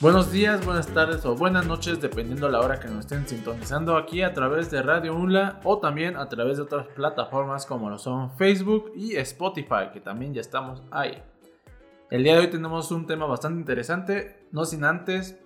Buenos 0.00 0.32
días, 0.32 0.64
buenas 0.64 0.86
tardes 0.86 1.26
o 1.26 1.34
buenas 1.34 1.66
noches, 1.66 2.00
dependiendo 2.00 2.48
la 2.48 2.60
hora 2.60 2.80
que 2.80 2.88
nos 2.88 3.00
estén 3.00 3.28
sintonizando 3.28 3.98
aquí 3.98 4.22
a 4.22 4.32
través 4.32 4.70
de 4.70 4.80
Radio 4.80 5.14
UNLA 5.14 5.60
o 5.62 5.78
también 5.78 6.16
a 6.16 6.26
través 6.26 6.56
de 6.56 6.62
otras 6.62 6.86
plataformas 6.86 7.66
como 7.66 7.90
lo 7.90 7.98
son 7.98 8.34
Facebook 8.38 8.92
y 8.96 9.16
Spotify, 9.16 9.90
que 9.92 10.00
también 10.00 10.32
ya 10.32 10.40
estamos 10.40 10.82
ahí. 10.90 11.22
El 12.10 12.24
día 12.24 12.32
de 12.32 12.40
hoy 12.40 12.46
tenemos 12.46 12.90
un 12.92 13.06
tema 13.06 13.26
bastante 13.26 13.60
interesante, 13.60 14.46
no 14.52 14.64
sin 14.64 14.84
antes 14.84 15.38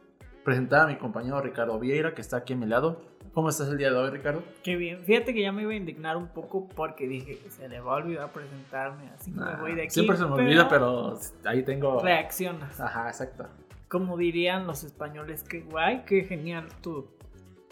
presentar 0.45 0.83
a 0.83 0.87
mi 0.87 0.99
compañero 0.99 1.41
Ricardo 1.41 1.81
Vieira, 1.81 2.15
que 2.15 2.21
está 2.21 2.37
aquí 2.37 2.53
a 2.53 2.57
mi 2.57 2.67
lado. 2.67 3.03
¿Cómo 3.33 3.49
estás 3.49 3.67
el 3.71 3.77
día 3.77 3.91
de 3.91 3.97
hoy, 3.97 4.11
Ricardo? 4.11 4.45
Qué 4.63 4.77
bien. 4.77 5.03
Fíjate 5.03 5.35
que 5.35 5.43
ya 5.43 5.51
me 5.51 5.63
iba 5.63 5.73
a 5.73 5.77
indignar 5.77 6.17
un 6.17 6.29
poco 6.29 6.69
porque 6.69 7.09
dije, 7.09 7.41
se 7.49 7.69
le 7.69 7.81
va 7.81 7.95
a 7.95 7.97
olvidar 7.97 8.31
presentarme, 8.31 9.11
así 9.17 9.33
que 9.33 9.41
me 9.41 9.57
voy 9.57 9.75
de 9.75 9.83
aquí. 9.83 9.91
Siempre 9.91 10.17
se 10.17 10.25
me 10.25 10.31
olvida, 10.35 10.69
pero 10.69 11.19
ahí 11.45 11.65
tengo... 11.65 12.01
Reaccionas. 12.01 12.79
Ajá, 12.79 13.09
exacto 13.09 13.49
como 13.89 14.17
dirían 14.17 14.67
los 14.67 14.85
españoles, 14.85 15.43
que 15.43 15.61
guay, 15.61 16.05
qué 16.07 16.25
genial 16.25 16.69
tu, 16.83 17.09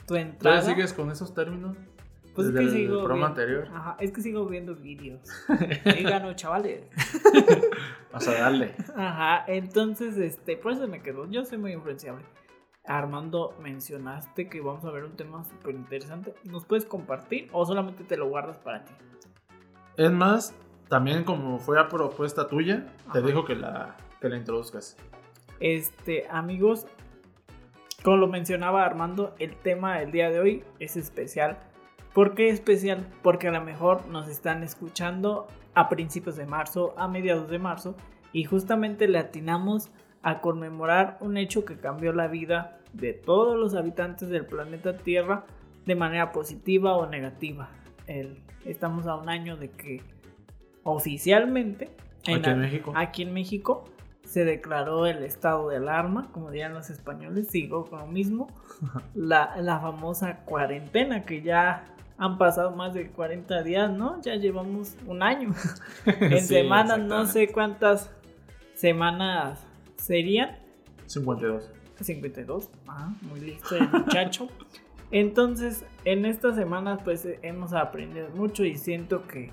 tu 0.06 0.14
entrada. 0.16 0.60
¿Tú 0.60 0.66
sigues 0.66 0.92
con 0.92 1.10
esos 1.10 1.34
términos? 1.34 1.76
Pues 2.34 2.48
es 2.48 2.54
que 2.54 2.68
sigo. 2.70 2.94
El 2.94 3.04
programa 3.04 3.26
anterior. 3.26 3.68
Ajá, 3.74 3.96
es 4.00 4.10
que 4.10 4.22
sigo 4.22 4.46
viendo 4.46 4.74
vídeos. 4.74 5.20
Díganos, 5.96 6.36
chavales. 6.36 6.84
Vas 8.12 8.28
a 8.28 8.32
darle. 8.32 8.74
Ajá, 8.96 9.44
entonces, 9.46 10.16
este, 10.16 10.56
por 10.56 10.72
eso 10.72 10.88
me 10.88 11.02
quedo. 11.02 11.30
Yo 11.30 11.44
soy 11.44 11.58
muy 11.58 11.72
influenciable. 11.72 12.24
Armando, 12.84 13.54
mencionaste 13.60 14.48
que 14.48 14.60
vamos 14.60 14.84
a 14.84 14.90
ver 14.90 15.04
un 15.04 15.12
tema 15.12 15.44
súper 15.44 15.74
interesante. 15.74 16.34
¿Nos 16.44 16.64
puedes 16.64 16.84
compartir 16.84 17.48
o 17.52 17.64
solamente 17.66 18.02
te 18.02 18.16
lo 18.16 18.28
guardas 18.28 18.56
para 18.58 18.84
ti? 18.84 18.92
Es 19.96 20.10
más, 20.10 20.54
también 20.88 21.24
como 21.24 21.58
fue 21.58 21.78
a 21.78 21.88
propuesta 21.88 22.48
tuya, 22.48 22.86
te 23.12 23.20
dejo 23.20 23.44
que 23.44 23.54
la, 23.54 23.96
que 24.20 24.28
la 24.28 24.36
introduzcas. 24.36 24.96
Este, 25.62 26.26
amigos, 26.28 26.88
como 28.02 28.16
lo 28.16 28.26
mencionaba 28.26 28.84
Armando, 28.84 29.32
el 29.38 29.54
tema 29.54 30.00
del 30.00 30.10
día 30.10 30.28
de 30.28 30.40
hoy 30.40 30.64
es 30.80 30.96
especial. 30.96 31.56
¿Por 32.12 32.34
qué 32.34 32.48
especial? 32.48 33.06
Porque 33.22 33.46
a 33.46 33.52
lo 33.52 33.60
mejor 33.60 34.08
nos 34.08 34.28
están 34.28 34.64
escuchando 34.64 35.46
a 35.74 35.88
principios 35.88 36.34
de 36.34 36.46
marzo, 36.46 36.94
a 36.98 37.06
mediados 37.06 37.48
de 37.48 37.60
marzo, 37.60 37.94
y 38.32 38.42
justamente 38.42 39.06
le 39.06 39.18
atinamos 39.18 39.92
a 40.22 40.40
conmemorar 40.40 41.16
un 41.20 41.36
hecho 41.36 41.64
que 41.64 41.76
cambió 41.76 42.12
la 42.12 42.26
vida 42.26 42.80
de 42.92 43.12
todos 43.12 43.56
los 43.56 43.76
habitantes 43.76 44.30
del 44.30 44.46
planeta 44.46 44.96
Tierra 44.96 45.44
de 45.86 45.94
manera 45.94 46.32
positiva 46.32 46.96
o 46.96 47.06
negativa. 47.06 47.70
estamos 48.64 49.06
a 49.06 49.14
un 49.14 49.28
año 49.28 49.56
de 49.56 49.70
que 49.70 50.02
oficialmente 50.82 51.88
México, 52.26 52.92
aquí 52.96 53.22
en 53.22 53.32
México 53.32 53.84
se 54.32 54.46
declaró 54.46 55.04
el 55.04 55.22
estado 55.24 55.68
de 55.68 55.76
alarma, 55.76 56.30
como 56.32 56.50
dirían 56.50 56.72
los 56.72 56.88
españoles, 56.88 57.48
sigo 57.48 57.84
con 57.84 58.00
lo 58.00 58.06
mismo, 58.06 58.48
la, 59.14 59.56
la 59.60 59.78
famosa 59.78 60.38
cuarentena 60.46 61.26
que 61.26 61.42
ya 61.42 61.84
han 62.16 62.38
pasado 62.38 62.70
más 62.70 62.94
de 62.94 63.10
40 63.10 63.62
días, 63.62 63.90
¿no? 63.90 64.22
Ya 64.22 64.36
llevamos 64.36 64.96
un 65.06 65.22
año. 65.22 65.54
en 66.06 66.40
semanas, 66.40 66.98
no 66.98 67.26
sé 67.26 67.48
cuántas 67.48 68.10
semanas 68.74 69.66
serían. 69.96 70.56
52. 71.06 71.70
52, 72.00 72.70
ah, 72.88 73.12
muy 73.20 73.40
listo 73.40 73.76
el 73.76 73.88
muchacho. 73.90 74.48
Entonces, 75.10 75.84
en 76.06 76.24
estas 76.24 76.56
semanas 76.56 77.00
pues 77.04 77.28
hemos 77.42 77.74
aprendido 77.74 78.30
mucho 78.30 78.64
y 78.64 78.78
siento 78.78 79.26
que 79.28 79.50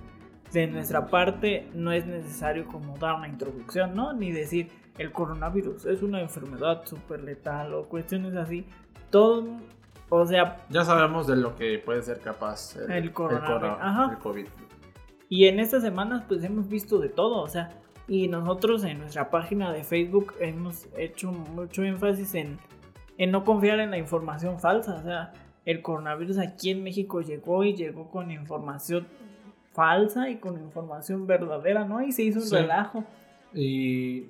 de 0.51 0.67
nuestra 0.67 1.07
parte 1.07 1.69
no 1.73 1.91
es 1.91 2.05
necesario 2.05 2.65
como 2.65 2.97
dar 2.97 3.15
una 3.15 3.27
introducción, 3.27 3.95
¿no? 3.95 4.13
Ni 4.13 4.31
decir 4.31 4.71
el 4.97 5.11
coronavirus 5.11 5.85
es 5.85 6.01
una 6.01 6.21
enfermedad 6.21 6.85
súper 6.85 7.21
letal 7.23 7.73
o 7.73 7.87
cuestiones 7.87 8.35
así. 8.35 8.65
Todo, 9.09 9.57
o 10.09 10.25
sea... 10.25 10.65
Ya 10.69 10.83
sabemos 10.83 11.27
de 11.27 11.35
lo 11.35 11.55
que 11.55 11.79
puede 11.79 12.01
ser 12.01 12.19
capaz 12.19 12.75
el, 12.75 13.13
coronavirus. 13.13 14.11
El, 14.11 14.17
COVID. 14.17 14.47
Y 15.29 15.45
en 15.45 15.59
estas 15.59 15.83
semanas 15.83 16.23
pues 16.27 16.43
hemos 16.43 16.67
visto 16.67 16.99
de 16.99 17.09
todo, 17.09 17.41
o 17.41 17.47
sea, 17.47 17.69
y 18.07 18.27
nosotros 18.27 18.83
en 18.83 18.99
nuestra 18.99 19.29
página 19.29 19.71
de 19.71 19.83
Facebook 19.83 20.33
hemos 20.39 20.87
hecho 20.97 21.31
mucho 21.31 21.83
énfasis 21.83 22.33
en, 22.33 22.57
en 23.19 23.29
no 23.29 23.43
confiar 23.43 23.79
en 23.79 23.91
la 23.91 23.99
información 23.99 24.59
falsa, 24.59 24.95
o 24.95 25.03
sea, 25.03 25.31
el 25.65 25.83
coronavirus 25.83 26.39
aquí 26.39 26.71
en 26.71 26.83
México 26.83 27.21
llegó 27.21 27.63
y 27.63 27.75
llegó 27.75 28.09
con 28.09 28.31
información 28.31 29.07
falsa 29.79 30.29
y 30.29 30.39
con 30.39 30.61
información 30.61 31.25
verdadera, 31.25 31.85
¿no? 31.85 32.01
Y 32.01 32.11
se 32.11 32.23
hizo 32.23 32.41
un 32.41 32.51
relajo. 32.51 33.05
Y 33.53 34.25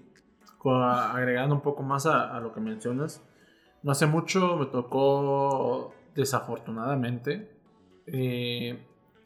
agregando 0.63 1.55
un 1.55 1.61
poco 1.61 1.81
más 1.81 2.05
a, 2.05 2.39
lo 2.39 2.53
que 2.53 2.59
mencionas, 2.59 3.19
no 3.81 3.91
hace 3.91 4.05
mucho 4.05 4.57
me 4.57 4.67
tocó, 4.67 5.91
desafortunadamente, 6.13 7.49
eh, 8.05 8.77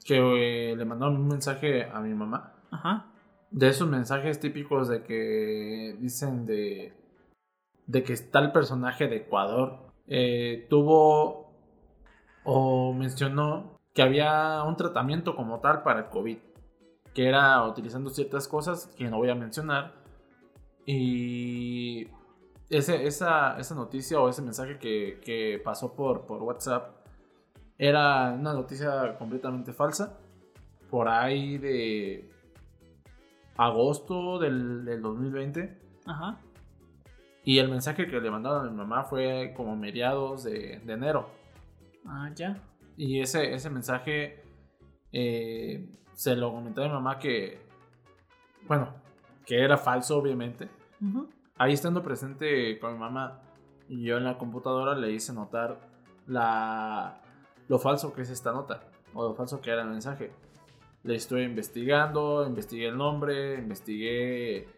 que 0.06 0.72
eh, 0.72 0.76
le 0.78 0.86
mandaron 0.86 1.18
un 1.18 1.28
mensaje 1.28 1.90
a 1.92 2.00
mi 2.00 2.14
mamá. 2.14 2.54
Ajá. 2.72 3.08
De 3.52 3.68
esos 3.68 3.90
mensajes 3.90 4.40
típicos 4.40 4.88
de 4.88 5.04
que 5.04 5.98
dicen 6.00 6.46
de, 6.46 6.94
de 7.86 8.04
que 8.04 8.16
tal 8.16 8.54
personaje 8.54 9.10
de 9.10 9.18
Ecuador 9.18 9.92
eh, 10.08 10.68
tuvo 10.70 11.52
o 12.46 12.94
mencionó 12.94 13.73
que 13.94 14.02
había 14.02 14.64
un 14.64 14.76
tratamiento 14.76 15.36
como 15.36 15.60
tal 15.60 15.84
para 15.84 16.02
el 16.02 16.06
COVID, 16.08 16.38
que 17.14 17.28
era 17.28 17.66
utilizando 17.68 18.10
ciertas 18.10 18.48
cosas 18.48 18.88
que 18.98 19.10
no 19.10 19.18
voy 19.18 19.30
a 19.30 19.36
mencionar. 19.36 19.94
Y 20.86 22.08
ese, 22.70 23.06
esa, 23.06 23.58
esa 23.60 23.76
noticia 23.76 24.20
o 24.20 24.30
ese 24.30 24.42
mensaje 24.42 24.80
que, 24.80 25.20
que 25.24 25.62
pasó 25.64 25.94
por, 25.94 26.26
por 26.26 26.42
WhatsApp 26.42 26.96
era 27.78 28.32
una 28.34 28.54
noticia 28.54 29.16
completamente 29.18 29.74
falsa. 29.74 30.18
Por 30.90 31.08
ahí 31.08 31.58
de 31.58 32.32
agosto 33.58 34.40
del, 34.40 34.86
del 34.86 35.02
2020. 35.02 35.78
Ajá. 36.06 36.40
Y 37.46 37.60
el 37.60 37.70
mensaje 37.70 38.08
que 38.08 38.22
le 38.22 38.32
mandaron 38.32 38.68
a 38.68 38.72
mi 38.72 38.78
mamá 38.78 39.04
fue 39.04 39.54
como 39.56 39.76
mediados 39.76 40.44
de, 40.44 40.80
de 40.84 40.94
enero. 40.94 41.30
Ah, 42.06 42.32
ya. 42.34 42.58
Y 42.98 43.22
ese, 43.22 43.54
ese 43.54 43.70
mensaje 43.70 44.44
eh, 45.12 45.88
se 46.14 46.36
lo 46.36 46.52
comentó 46.52 46.84
a 46.84 46.88
mi 46.88 46.94
mamá 46.94 47.20
que, 47.20 47.60
bueno, 48.68 48.94
que 49.46 49.62
era 49.64 49.78
falso, 49.78 50.18
obviamente. 50.18 50.70
Ahí 51.58 51.74
estando 51.74 52.02
presente 52.02 52.80
con 52.80 52.94
mi 52.94 53.00
mamá 53.00 53.42
y 53.90 54.04
yo 54.04 54.18
en 54.18 54.24
la 54.24 54.38
computadora 54.38 54.96
le 54.96 55.12
hice 55.12 55.34
notar 55.34 55.80
la, 56.28 57.22
lo 57.68 57.80
falso 57.80 58.14
que 58.14 58.22
es 58.22 58.30
esta 58.30 58.52
nota, 58.52 58.84
o 59.14 59.30
lo 59.30 59.36
falso 59.36 59.62
que 59.62 59.72
era 59.72 59.82
el 59.82 59.90
mensaje. 59.90 60.32
Le 61.04 61.16
estoy 61.16 61.44
investigando, 61.44 62.46
investigué 62.48 62.88
el 62.88 62.98
nombre, 62.98 63.56
investigué 63.56 64.70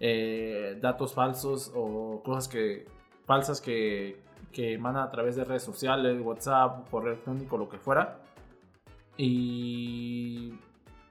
eh, 0.00 0.78
datos 0.80 1.12
falsos 1.12 1.70
o 1.74 2.22
cosas 2.24 2.48
que 2.48 2.86
falsas 3.26 3.60
que, 3.60 4.22
que 4.52 4.74
emana 4.74 5.02
a 5.02 5.10
través 5.10 5.36
de 5.36 5.44
redes 5.44 5.62
sociales, 5.62 6.20
WhatsApp, 6.20 6.88
correo 6.90 7.12
electrónico, 7.12 7.56
lo 7.58 7.68
que 7.68 7.78
fuera. 7.78 8.20
Y 9.16 10.54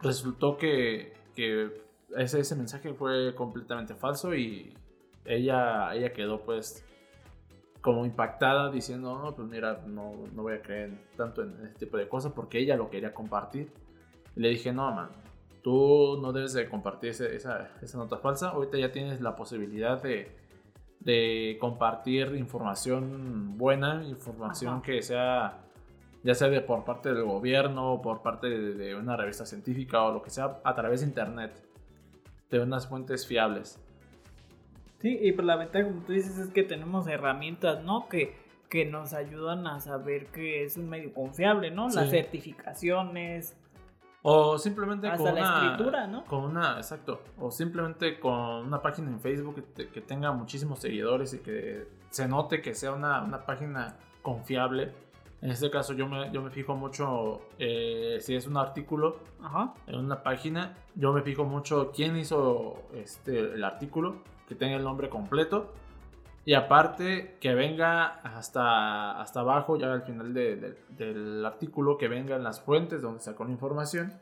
resultó 0.01 0.57
que, 0.57 1.13
que 1.35 1.83
ese, 2.15 2.39
ese 2.39 2.55
mensaje 2.55 2.93
fue 2.93 3.33
completamente 3.35 3.95
falso 3.95 4.35
y 4.35 4.73
ella, 5.25 5.93
ella 5.95 6.11
quedó 6.13 6.41
pues 6.41 6.85
como 7.81 8.05
impactada 8.05 8.71
diciendo, 8.71 9.19
no, 9.21 9.35
pues 9.35 9.47
mira, 9.47 9.83
no, 9.85 10.13
no 10.33 10.41
voy 10.41 10.53
a 10.53 10.61
creer 10.61 10.91
tanto 11.17 11.43
en 11.43 11.51
este 11.65 11.85
tipo 11.85 11.97
de 11.97 12.07
cosas 12.07 12.31
porque 12.31 12.59
ella 12.59 12.77
lo 12.77 12.89
quería 12.89 13.13
compartir. 13.13 13.71
Y 14.35 14.39
le 14.39 14.49
dije, 14.49 14.71
no, 14.71 14.89
man, 14.91 15.09
tú 15.61 16.17
no 16.21 16.31
debes 16.31 16.53
de 16.53 16.69
compartir 16.69 17.09
esa, 17.09 17.71
esa 17.81 17.97
nota 17.97 18.17
falsa. 18.17 18.49
Ahorita 18.49 18.77
ya 18.77 18.91
tienes 18.91 19.19
la 19.19 19.35
posibilidad 19.35 20.01
de, 20.01 20.31
de 21.03 21.57
compartir 21.59 22.35
información 22.35 23.57
buena, 23.57 24.03
información 24.03 24.81
que 24.81 25.01
sea 25.01 25.63
ya 26.23 26.33
sea 26.33 26.49
de 26.49 26.61
por 26.61 26.85
parte 26.85 27.13
del 27.13 27.25
gobierno, 27.25 28.01
por 28.01 28.21
parte 28.21 28.47
de, 28.47 28.95
una 28.95 29.17
revista 29.17 29.45
científica 29.45 30.03
o 30.03 30.13
lo 30.13 30.23
que 30.23 30.29
sea, 30.29 30.59
a 30.63 30.73
través 30.73 31.01
de 31.01 31.07
internet, 31.07 31.51
de 32.49 32.59
unas 32.61 32.87
fuentes 32.87 33.27
fiables. 33.27 33.79
Sí, 34.99 35.19
y 35.21 35.33
por 35.33 35.43
la 35.43 35.57
ventaja, 35.57 35.85
como 35.85 36.01
tú 36.03 36.13
dices, 36.13 36.37
es 36.37 36.49
que 36.49 36.63
tenemos 36.63 37.07
herramientas, 37.07 37.83
¿no? 37.83 38.07
Que, 38.07 38.37
que 38.69 38.85
nos 38.85 39.13
ayudan 39.13 39.67
a 39.67 39.81
saber 39.81 40.27
que 40.27 40.63
es 40.63 40.77
un 40.77 40.87
medio 40.87 41.13
confiable, 41.13 41.71
¿no? 41.71 41.89
Las 41.89 42.09
certificaciones, 42.09 43.57
o 44.23 44.57
simplemente 44.57 45.09
con 45.17 45.33
una, 45.33 45.65
escritura, 45.65 46.07
¿no? 46.07 46.25
Con 46.25 46.45
una, 46.45 46.77
exacto. 46.77 47.21
O 47.37 47.51
simplemente 47.51 48.19
con 48.19 48.65
una 48.65 48.81
página 48.81 49.09
en 49.09 49.19
Facebook 49.19 49.63
que, 49.75 50.01
tenga 50.01 50.31
muchísimos 50.31 50.79
seguidores 50.79 51.33
y 51.33 51.39
que 51.39 51.87
se 52.09 52.27
note 52.27 52.61
que 52.61 52.73
sea 52.73 52.93
una, 52.93 53.21
una 53.21 53.45
página 53.45 53.97
confiable. 54.21 54.93
En 55.41 55.51
este 55.51 55.69
caso 55.69 55.91
yo 55.91 56.07
me, 56.07 56.31
yo 56.31 56.41
me 56.41 56.51
fijo 56.51 56.73
mucho 56.73 57.41
eh, 57.59 58.17
si 58.21 58.33
es 58.33 58.47
un 58.47 58.55
artículo 58.55 59.19
en 59.87 59.99
una 59.99 60.23
página, 60.23 60.77
yo 60.95 61.11
me 61.11 61.21
fijo 61.21 61.43
mucho 61.43 61.91
quién 61.93 62.15
hizo 62.15 62.81
este, 62.93 63.37
el 63.39 63.63
artículo, 63.65 64.23
que 64.47 64.55
tenga 64.55 64.77
el 64.77 64.85
nombre 64.85 65.09
completo 65.09 65.73
Y 66.45 66.55
aparte, 66.55 67.37
que 67.39 67.53
venga 67.53 68.05
hasta, 68.05 69.19
hasta 69.21 69.39
abajo, 69.39 69.77
ya 69.77 69.93
al 69.93 70.01
final 70.03 70.33
del 70.33 71.45
artículo, 71.45 71.97
que 71.97 72.09
vengan 72.09 72.43
las 72.43 72.59
fuentes 72.59 73.01
donde 73.01 73.21
sacó 73.21 73.45
la 73.45 73.51
información. 73.51 74.13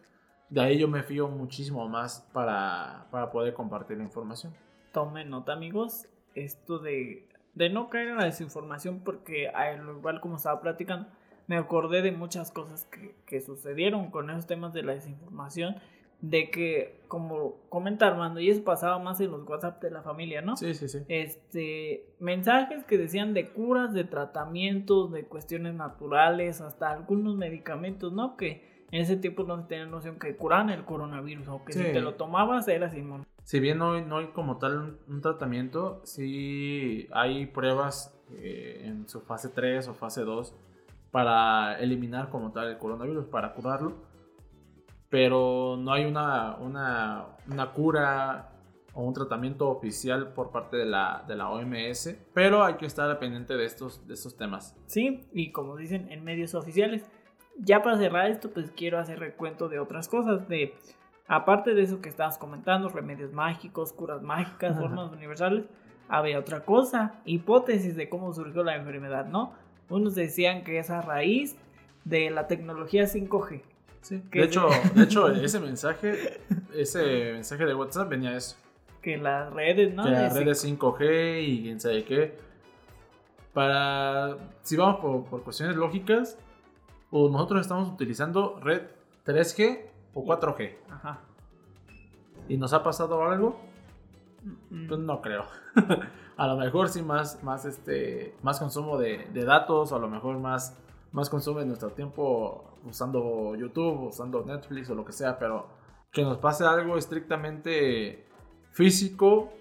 De 0.49 0.61
ahí 0.61 0.77
yo 0.77 0.87
me 0.87 1.01
fío 1.01 1.29
muchísimo 1.29 1.87
más 1.87 2.27
para, 2.31 3.07
para 3.09 3.31
poder 3.31 3.53
compartir 3.53 3.97
la 3.97 4.03
información. 4.03 4.53
Tomen 4.91 5.29
nota, 5.29 5.53
amigos, 5.53 6.07
esto 6.35 6.77
de, 6.77 7.27
de 7.55 7.69
no 7.69 7.89
caer 7.89 8.09
en 8.09 8.17
la 8.17 8.25
desinformación, 8.25 8.99
porque 8.99 9.47
al 9.49 9.89
igual 9.89 10.21
como 10.21 10.35
estaba 10.35 10.61
platicando, 10.61 11.07
me 11.47 11.57
acordé 11.57 12.01
de 12.01 12.11
muchas 12.11 12.51
cosas 12.51 12.85
que, 12.85 13.15
que 13.25 13.41
sucedieron 13.41 14.11
con 14.11 14.29
esos 14.29 14.45
temas 14.45 14.73
de 14.73 14.83
la 14.83 14.93
desinformación 14.93 15.77
de 16.21 16.51
que, 16.51 17.01
como 17.07 17.55
comenta 17.69 18.07
Armando, 18.07 18.39
y 18.39 18.49
eso 18.49 18.63
pasaba 18.63 18.99
más 18.99 19.19
en 19.19 19.31
los 19.31 19.47
WhatsApp 19.47 19.81
de 19.81 19.91
la 19.91 20.03
familia, 20.03 20.41
¿no? 20.41 20.55
Sí, 20.55 20.73
sí, 20.75 20.87
sí. 20.87 20.99
Este, 21.07 22.05
mensajes 22.19 22.85
que 22.85 22.97
decían 22.97 23.33
de 23.33 23.49
curas, 23.49 23.93
de 23.93 24.03
tratamientos, 24.03 25.11
de 25.11 25.25
cuestiones 25.25 25.73
naturales, 25.73 26.61
hasta 26.61 26.91
algunos 26.91 27.35
medicamentos, 27.35 28.13
¿no? 28.13 28.37
Que 28.37 28.85
en 28.91 29.01
ese 29.01 29.17
tiempo 29.17 29.43
no 29.43 29.57
se 29.57 29.67
tenía 29.67 29.85
noción 29.85 30.19
que 30.19 30.35
curan 30.35 30.69
el 30.69 30.85
coronavirus, 30.85 31.47
o 31.47 31.65
que 31.65 31.73
si 31.73 31.83
te 31.83 32.01
lo 32.01 32.15
tomabas 32.15 32.67
eras 32.67 32.95
inmune. 32.95 33.25
Si 33.43 33.59
bien 33.59 33.79
no, 33.79 33.99
no 34.01 34.17
hay 34.17 34.27
como 34.27 34.57
tal 34.59 34.99
un, 35.07 35.21
tratamiento, 35.21 36.01
sí 36.03 37.07
hay 37.11 37.47
pruebas 37.47 38.15
eh, 38.31 38.83
en 38.85 39.09
su 39.09 39.21
fase 39.21 39.49
3 39.49 39.87
o 39.87 39.93
fase 39.95 40.21
2 40.21 40.53
para 41.09 41.79
eliminar 41.79 42.29
como 42.29 42.51
tal 42.51 42.69
el 42.69 42.77
coronavirus, 42.77 43.25
para 43.25 43.53
curarlo 43.53 44.10
pero 45.11 45.75
no 45.77 45.91
hay 45.91 46.05
una, 46.05 46.55
una, 46.55 47.25
una 47.51 47.71
cura 47.73 48.49
o 48.93 49.03
un 49.03 49.13
tratamiento 49.13 49.69
oficial 49.69 50.33
por 50.33 50.51
parte 50.51 50.77
de 50.77 50.85
la, 50.85 51.23
de 51.27 51.35
la 51.35 51.49
OMS, 51.49 52.15
pero 52.33 52.63
hay 52.63 52.75
que 52.75 52.85
estar 52.85 53.19
pendiente 53.19 53.55
de 53.55 53.65
estos, 53.65 54.07
de 54.07 54.13
estos 54.13 54.37
temas. 54.37 54.75
Sí, 54.87 55.27
y 55.33 55.51
como 55.51 55.75
dicen 55.75 56.09
en 56.11 56.23
medios 56.23 56.55
oficiales, 56.55 57.03
ya 57.57 57.83
para 57.83 57.97
cerrar 57.97 58.31
esto, 58.31 58.51
pues 58.51 58.71
quiero 58.71 58.99
hacer 58.99 59.19
recuento 59.19 59.67
de 59.67 59.79
otras 59.79 60.07
cosas, 60.07 60.47
de 60.47 60.75
aparte 61.27 61.73
de 61.73 61.81
eso 61.83 62.01
que 62.01 62.07
estabas 62.07 62.37
comentando, 62.37 62.87
remedios 62.87 63.33
mágicos, 63.33 63.91
curas 63.91 64.21
mágicas, 64.21 64.77
formas 64.79 65.11
universales, 65.11 65.65
había 66.07 66.39
otra 66.39 66.63
cosa, 66.63 67.21
hipótesis 67.25 67.97
de 67.97 68.07
cómo 68.07 68.33
surgió 68.33 68.63
la 68.63 68.77
enfermedad, 68.77 69.25
¿no? 69.25 69.53
Unos 69.89 70.15
decían 70.15 70.63
que 70.63 70.79
es 70.79 70.89
a 70.89 71.01
raíz 71.01 71.57
de 72.05 72.29
la 72.29 72.47
tecnología 72.47 73.03
5G 73.03 73.61
de, 74.09 74.43
hecho, 74.43 74.67
de 74.95 75.03
hecho, 75.03 75.29
ese 75.29 75.59
mensaje, 75.59 76.41
ese 76.73 77.33
mensaje 77.33 77.65
de 77.65 77.75
WhatsApp 77.75 78.09
venía 78.09 78.35
eso. 78.35 78.57
Que 79.01 79.17
las 79.17 79.51
redes, 79.53 79.93
¿no? 79.93 80.03
Que 80.03 80.11
las 80.11 80.33
redes 80.33 80.65
5G 80.65 81.43
y 81.43 81.61
quién 81.63 81.79
sabe 81.79 82.03
qué. 82.03 82.37
Para, 83.53 84.37
si 84.63 84.77
vamos 84.77 85.25
por, 85.29 85.43
cuestiones 85.43 85.75
lógicas, 85.75 86.37
o 87.09 87.29
nosotros 87.29 87.61
estamos 87.61 87.89
utilizando 87.89 88.59
red 88.61 88.83
3G 89.25 89.81
o 90.13 90.25
4G. 90.25 90.75
Ajá. 90.89 91.19
¿Y 92.47 92.57
nos 92.57 92.73
ha 92.73 92.83
pasado 92.83 93.23
algo? 93.23 93.59
Pues 94.87 94.99
no 94.99 95.21
creo. 95.21 95.45
a 96.37 96.47
lo 96.47 96.57
mejor 96.57 96.89
sí 96.89 97.01
más, 97.01 97.43
más, 97.43 97.65
este, 97.65 98.35
más 98.41 98.59
consumo 98.59 98.97
de, 98.97 99.27
de 99.33 99.45
datos, 99.45 99.91
o 99.91 99.95
a 99.95 99.99
lo 99.99 100.09
mejor 100.09 100.39
más 100.39 100.77
más 101.11 101.29
consume 101.29 101.65
nuestro 101.65 101.89
tiempo 101.91 102.77
usando 102.85 103.55
YouTube, 103.55 104.07
usando 104.07 104.43
Netflix 104.45 104.89
o 104.89 104.95
lo 104.95 105.05
que 105.05 105.11
sea, 105.11 105.37
pero 105.37 105.67
que 106.11 106.23
nos 106.23 106.37
pase 106.37 106.65
algo 106.65 106.97
estrictamente 106.97 108.25
físico, 108.71 109.51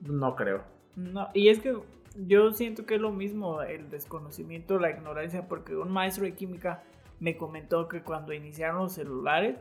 no 0.00 0.36
creo. 0.36 0.62
No, 0.96 1.28
y 1.34 1.48
es 1.48 1.60
que 1.60 1.76
yo 2.16 2.52
siento 2.52 2.86
que 2.86 2.96
es 2.96 3.00
lo 3.00 3.12
mismo 3.12 3.62
el 3.62 3.90
desconocimiento, 3.90 4.78
la 4.78 4.90
ignorancia, 4.90 5.48
porque 5.48 5.76
un 5.76 5.90
maestro 5.90 6.24
de 6.24 6.34
química 6.34 6.82
me 7.20 7.36
comentó 7.36 7.88
que 7.88 8.02
cuando 8.02 8.32
iniciaron 8.32 8.78
los 8.78 8.92
celulares, 8.92 9.56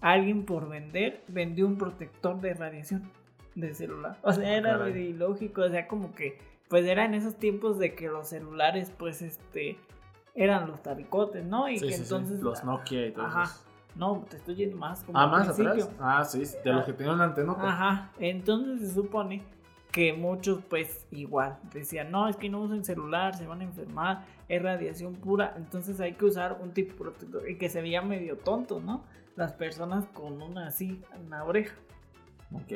alguien 0.00 0.44
por 0.44 0.68
vender 0.68 1.22
vendió 1.28 1.66
un 1.66 1.78
protector 1.78 2.40
de 2.40 2.54
radiación 2.54 3.10
de 3.54 3.74
celular. 3.74 4.18
O 4.22 4.32
sea, 4.32 4.48
ah, 4.48 4.56
era 4.56 4.88
ilógico, 4.90 5.62
o 5.62 5.68
sea, 5.68 5.86
como 5.86 6.14
que 6.14 6.38
pues 6.68 6.86
era 6.86 7.04
en 7.04 7.14
esos 7.14 7.36
tiempos 7.36 7.78
de 7.78 7.94
que 7.94 8.08
los 8.08 8.28
celulares 8.28 8.90
pues 8.96 9.20
este 9.20 9.76
eran 10.34 10.68
los 10.68 10.82
tabicotes, 10.82 11.44
¿no? 11.44 11.68
Y 11.68 11.78
que 11.78 11.94
entonces. 11.94 12.40
Los 12.40 12.64
Nokia 12.64 13.06
y 13.06 13.12
todo 13.12 13.26
Ajá. 13.26 13.50
No, 13.94 14.24
te 14.28 14.38
estoy 14.38 14.54
yendo 14.54 14.76
más 14.76 15.04
como. 15.04 15.18
Ah, 15.18 15.26
más 15.26 15.48
atrás. 15.48 15.90
Ah, 16.00 16.24
sí, 16.24 16.42
de 16.64 16.72
los 16.72 16.84
que 16.84 16.92
tenían 16.94 17.18
la 17.18 17.24
antena. 17.24 17.54
Ajá. 17.58 18.10
Entonces 18.18 18.88
se 18.88 18.94
supone 18.94 19.42
que 19.90 20.14
muchos, 20.14 20.60
pues, 20.70 21.06
igual 21.10 21.58
decían, 21.74 22.10
no, 22.10 22.26
es 22.26 22.36
que 22.36 22.48
no 22.48 22.62
usen 22.62 22.82
celular, 22.82 23.36
se 23.36 23.46
van 23.46 23.60
a 23.60 23.64
enfermar, 23.64 24.24
es 24.48 24.62
radiación 24.62 25.14
pura. 25.16 25.52
Entonces 25.58 26.00
hay 26.00 26.14
que 26.14 26.24
usar 26.24 26.58
un 26.62 26.72
tipo 26.72 26.96
protector. 26.96 27.48
Y 27.48 27.58
que 27.58 27.68
se 27.68 27.82
veía 27.82 28.00
medio 28.00 28.38
tonto, 28.38 28.80
¿no? 28.80 29.04
Las 29.36 29.52
personas 29.52 30.06
con 30.06 30.40
una 30.40 30.68
así 30.68 31.02
en 31.14 31.28
la 31.28 31.44
oreja. 31.44 31.76
Ok. 32.54 32.72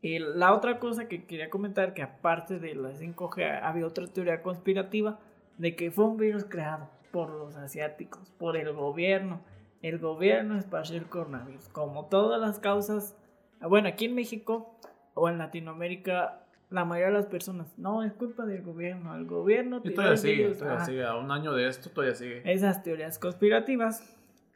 Y 0.00 0.18
la 0.18 0.54
otra 0.54 0.78
cosa 0.78 1.08
que 1.08 1.26
quería 1.26 1.50
comentar, 1.50 1.92
que 1.92 2.02
aparte 2.02 2.58
de 2.58 2.74
la 2.74 2.92
5G, 2.92 3.60
había 3.62 3.86
otra 3.86 4.06
teoría 4.06 4.42
conspirativa 4.42 5.18
de 5.58 5.76
que 5.76 5.90
fue 5.90 6.04
un 6.04 6.16
virus 6.16 6.44
creado 6.44 6.88
por 7.10 7.30
los 7.30 7.56
asiáticos, 7.56 8.30
por 8.38 8.56
el 8.56 8.72
gobierno. 8.72 9.40
El 9.82 9.98
gobierno 9.98 10.58
esparció 10.58 10.96
el 10.96 11.06
coronavirus. 11.06 11.68
Como 11.68 12.06
todas 12.06 12.40
las 12.40 12.58
causas, 12.58 13.16
bueno, 13.60 13.88
aquí 13.88 14.06
en 14.06 14.14
México 14.14 14.78
o 15.14 15.28
en 15.28 15.38
Latinoamérica, 15.38 16.42
la 16.70 16.84
mayoría 16.84 17.12
de 17.12 17.18
las 17.18 17.26
personas, 17.26 17.72
no, 17.78 18.02
es 18.02 18.12
culpa 18.12 18.44
del 18.44 18.62
gobierno, 18.62 19.14
el 19.14 19.24
gobierno... 19.24 19.80
Y 19.84 19.94
todavía 19.94 20.16
sigue, 20.16 20.48
todavía 20.54 20.84
sigue, 20.84 21.04
a 21.04 21.16
un 21.16 21.30
año 21.30 21.52
de 21.52 21.68
esto 21.68 21.90
todavía 21.90 22.14
sigue. 22.14 22.42
Esas 22.44 22.82
teorías 22.82 23.18
conspirativas. 23.18 24.14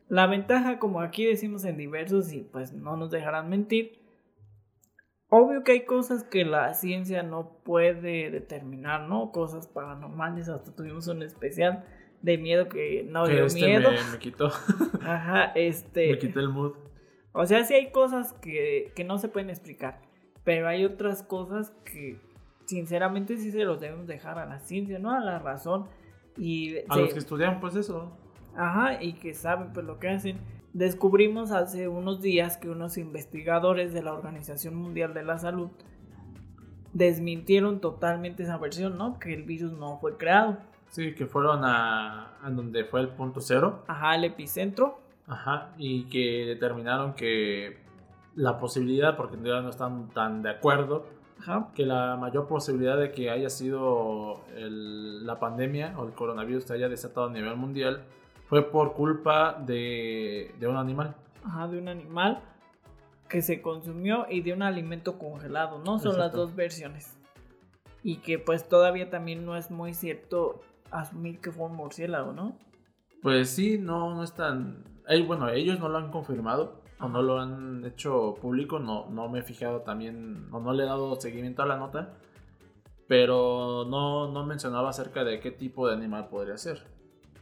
La 0.08 0.26
ventaja, 0.26 0.80
como 0.80 1.00
aquí 1.00 1.24
decimos 1.24 1.64
en 1.64 1.76
diversos, 1.76 2.32
y 2.32 2.40
pues 2.40 2.72
no 2.72 2.96
nos 2.96 3.10
dejarán 3.10 3.48
mentir, 3.48 3.99
Obvio 5.30 5.62
que 5.62 5.72
hay 5.72 5.84
cosas 5.84 6.24
que 6.24 6.44
la 6.44 6.74
ciencia 6.74 7.22
no 7.22 7.52
puede 7.64 8.30
determinar, 8.30 9.08
¿no? 9.08 9.30
Cosas 9.30 9.68
paranormales, 9.68 10.48
hasta 10.48 10.74
tuvimos 10.74 11.06
un 11.06 11.22
especial 11.22 11.84
de 12.20 12.36
miedo 12.36 12.68
que 12.68 13.06
no 13.08 13.26
dio 13.26 13.46
este 13.46 13.64
miedo. 13.64 13.90
Me, 14.12 14.18
quitó. 14.18 14.48
Ajá, 15.02 15.52
este. 15.54 16.10
Me 16.10 16.18
quitó 16.18 16.40
el 16.40 16.48
mood. 16.48 16.72
O 17.32 17.46
sea, 17.46 17.64
sí 17.64 17.74
hay 17.74 17.92
cosas 17.92 18.32
que, 18.34 18.92
que 18.96 19.04
no 19.04 19.18
se 19.18 19.28
pueden 19.28 19.50
explicar, 19.50 20.02
pero 20.42 20.66
hay 20.66 20.84
otras 20.84 21.22
cosas 21.22 21.70
que 21.84 22.18
sinceramente 22.66 23.36
sí 23.36 23.52
se 23.52 23.64
los 23.64 23.80
debemos 23.80 24.08
dejar 24.08 24.38
a 24.38 24.46
la 24.46 24.58
ciencia, 24.58 24.98
¿no? 24.98 25.12
A 25.12 25.20
la 25.20 25.38
razón. 25.38 25.86
Y 26.36 26.78
a 26.88 26.96
los 26.96 27.12
que 27.12 27.20
estudian, 27.20 27.60
pues 27.60 27.76
eso. 27.76 28.16
Ajá, 28.56 29.02
y 29.02 29.12
que 29.14 29.34
saben 29.34 29.72
pues 29.72 29.86
lo 29.86 29.98
que 29.98 30.08
hacen. 30.08 30.38
Descubrimos 30.72 31.50
hace 31.50 31.88
unos 31.88 32.22
días 32.22 32.56
que 32.56 32.70
unos 32.70 32.96
investigadores 32.96 33.92
de 33.92 34.02
la 34.02 34.12
Organización 34.12 34.76
Mundial 34.76 35.14
de 35.14 35.24
la 35.24 35.38
Salud 35.38 35.70
desmintieron 36.92 37.80
totalmente 37.80 38.44
esa 38.44 38.56
versión, 38.56 38.96
¿no? 38.96 39.18
Que 39.18 39.34
el 39.34 39.42
virus 39.42 39.72
no 39.72 39.98
fue 39.98 40.16
creado. 40.16 40.58
Sí, 40.88 41.14
que 41.14 41.26
fueron 41.26 41.60
a, 41.64 42.38
donde 42.50 42.84
fue 42.84 43.00
el 43.00 43.08
punto 43.08 43.40
cero. 43.40 43.84
Ajá, 43.88 44.14
el 44.14 44.24
epicentro. 44.24 45.00
Ajá, 45.26 45.72
y 45.76 46.04
que 46.04 46.44
determinaron 46.46 47.14
que 47.14 47.78
la 48.34 48.58
posibilidad, 48.58 49.16
porque 49.16 49.36
en 49.36 49.44
realidad 49.44 49.62
no 49.62 49.70
están 49.70 50.08
tan 50.10 50.42
de 50.42 50.50
acuerdo, 50.50 51.06
Ajá. 51.38 51.68
que 51.74 51.86
la 51.86 52.16
mayor 52.16 52.48
posibilidad 52.48 52.96
de 52.96 53.12
que 53.12 53.30
haya 53.30 53.50
sido 53.50 54.42
la 54.56 55.38
pandemia 55.38 55.94
o 55.98 56.06
el 56.06 56.12
coronavirus 56.12 56.64
se 56.64 56.74
haya 56.74 56.88
desatado 56.88 57.28
a 57.28 57.32
nivel 57.32 57.56
mundial 57.56 58.04
fue 58.50 58.68
por 58.68 58.94
culpa 58.94 59.54
de, 59.64 60.52
de 60.58 60.66
un 60.66 60.76
animal. 60.76 61.14
Ajá, 61.44 61.68
de 61.68 61.78
un 61.78 61.86
animal 61.86 62.42
que 63.28 63.42
se 63.42 63.62
consumió 63.62 64.26
y 64.28 64.40
de 64.40 64.52
un 64.52 64.62
alimento 64.62 65.20
congelado, 65.20 65.78
¿no? 65.78 66.00
Son 66.00 66.18
las 66.18 66.32
dos 66.32 66.56
versiones. 66.56 67.16
Y 68.02 68.16
que 68.16 68.40
pues 68.40 68.68
todavía 68.68 69.08
también 69.08 69.46
no 69.46 69.56
es 69.56 69.70
muy 69.70 69.94
cierto 69.94 70.62
asumir 70.90 71.40
que 71.40 71.52
fue 71.52 71.66
un 71.66 71.76
murciélago, 71.76 72.32
¿no? 72.32 72.58
Pues 73.22 73.50
sí, 73.50 73.78
no, 73.78 74.16
no 74.16 74.24
están... 74.24 74.82
Eh, 75.08 75.22
bueno, 75.22 75.48
ellos 75.48 75.78
no 75.78 75.88
lo 75.88 75.98
han 75.98 76.10
confirmado 76.10 76.82
o 76.98 77.08
no 77.08 77.22
lo 77.22 77.38
han 77.38 77.84
hecho 77.84 78.34
público, 78.42 78.80
no, 78.80 79.08
no 79.10 79.28
me 79.28 79.38
he 79.38 79.42
fijado 79.42 79.82
también, 79.82 80.48
o 80.50 80.58
no 80.58 80.72
le 80.72 80.82
he 80.82 80.86
dado 80.86 81.14
seguimiento 81.20 81.62
a 81.62 81.66
la 81.66 81.76
nota, 81.76 82.14
pero 83.06 83.86
no, 83.88 84.28
no 84.32 84.44
mencionaba 84.44 84.90
acerca 84.90 85.22
de 85.22 85.38
qué 85.38 85.52
tipo 85.52 85.86
de 85.86 85.94
animal 85.94 86.28
podría 86.28 86.58
ser. 86.58 86.84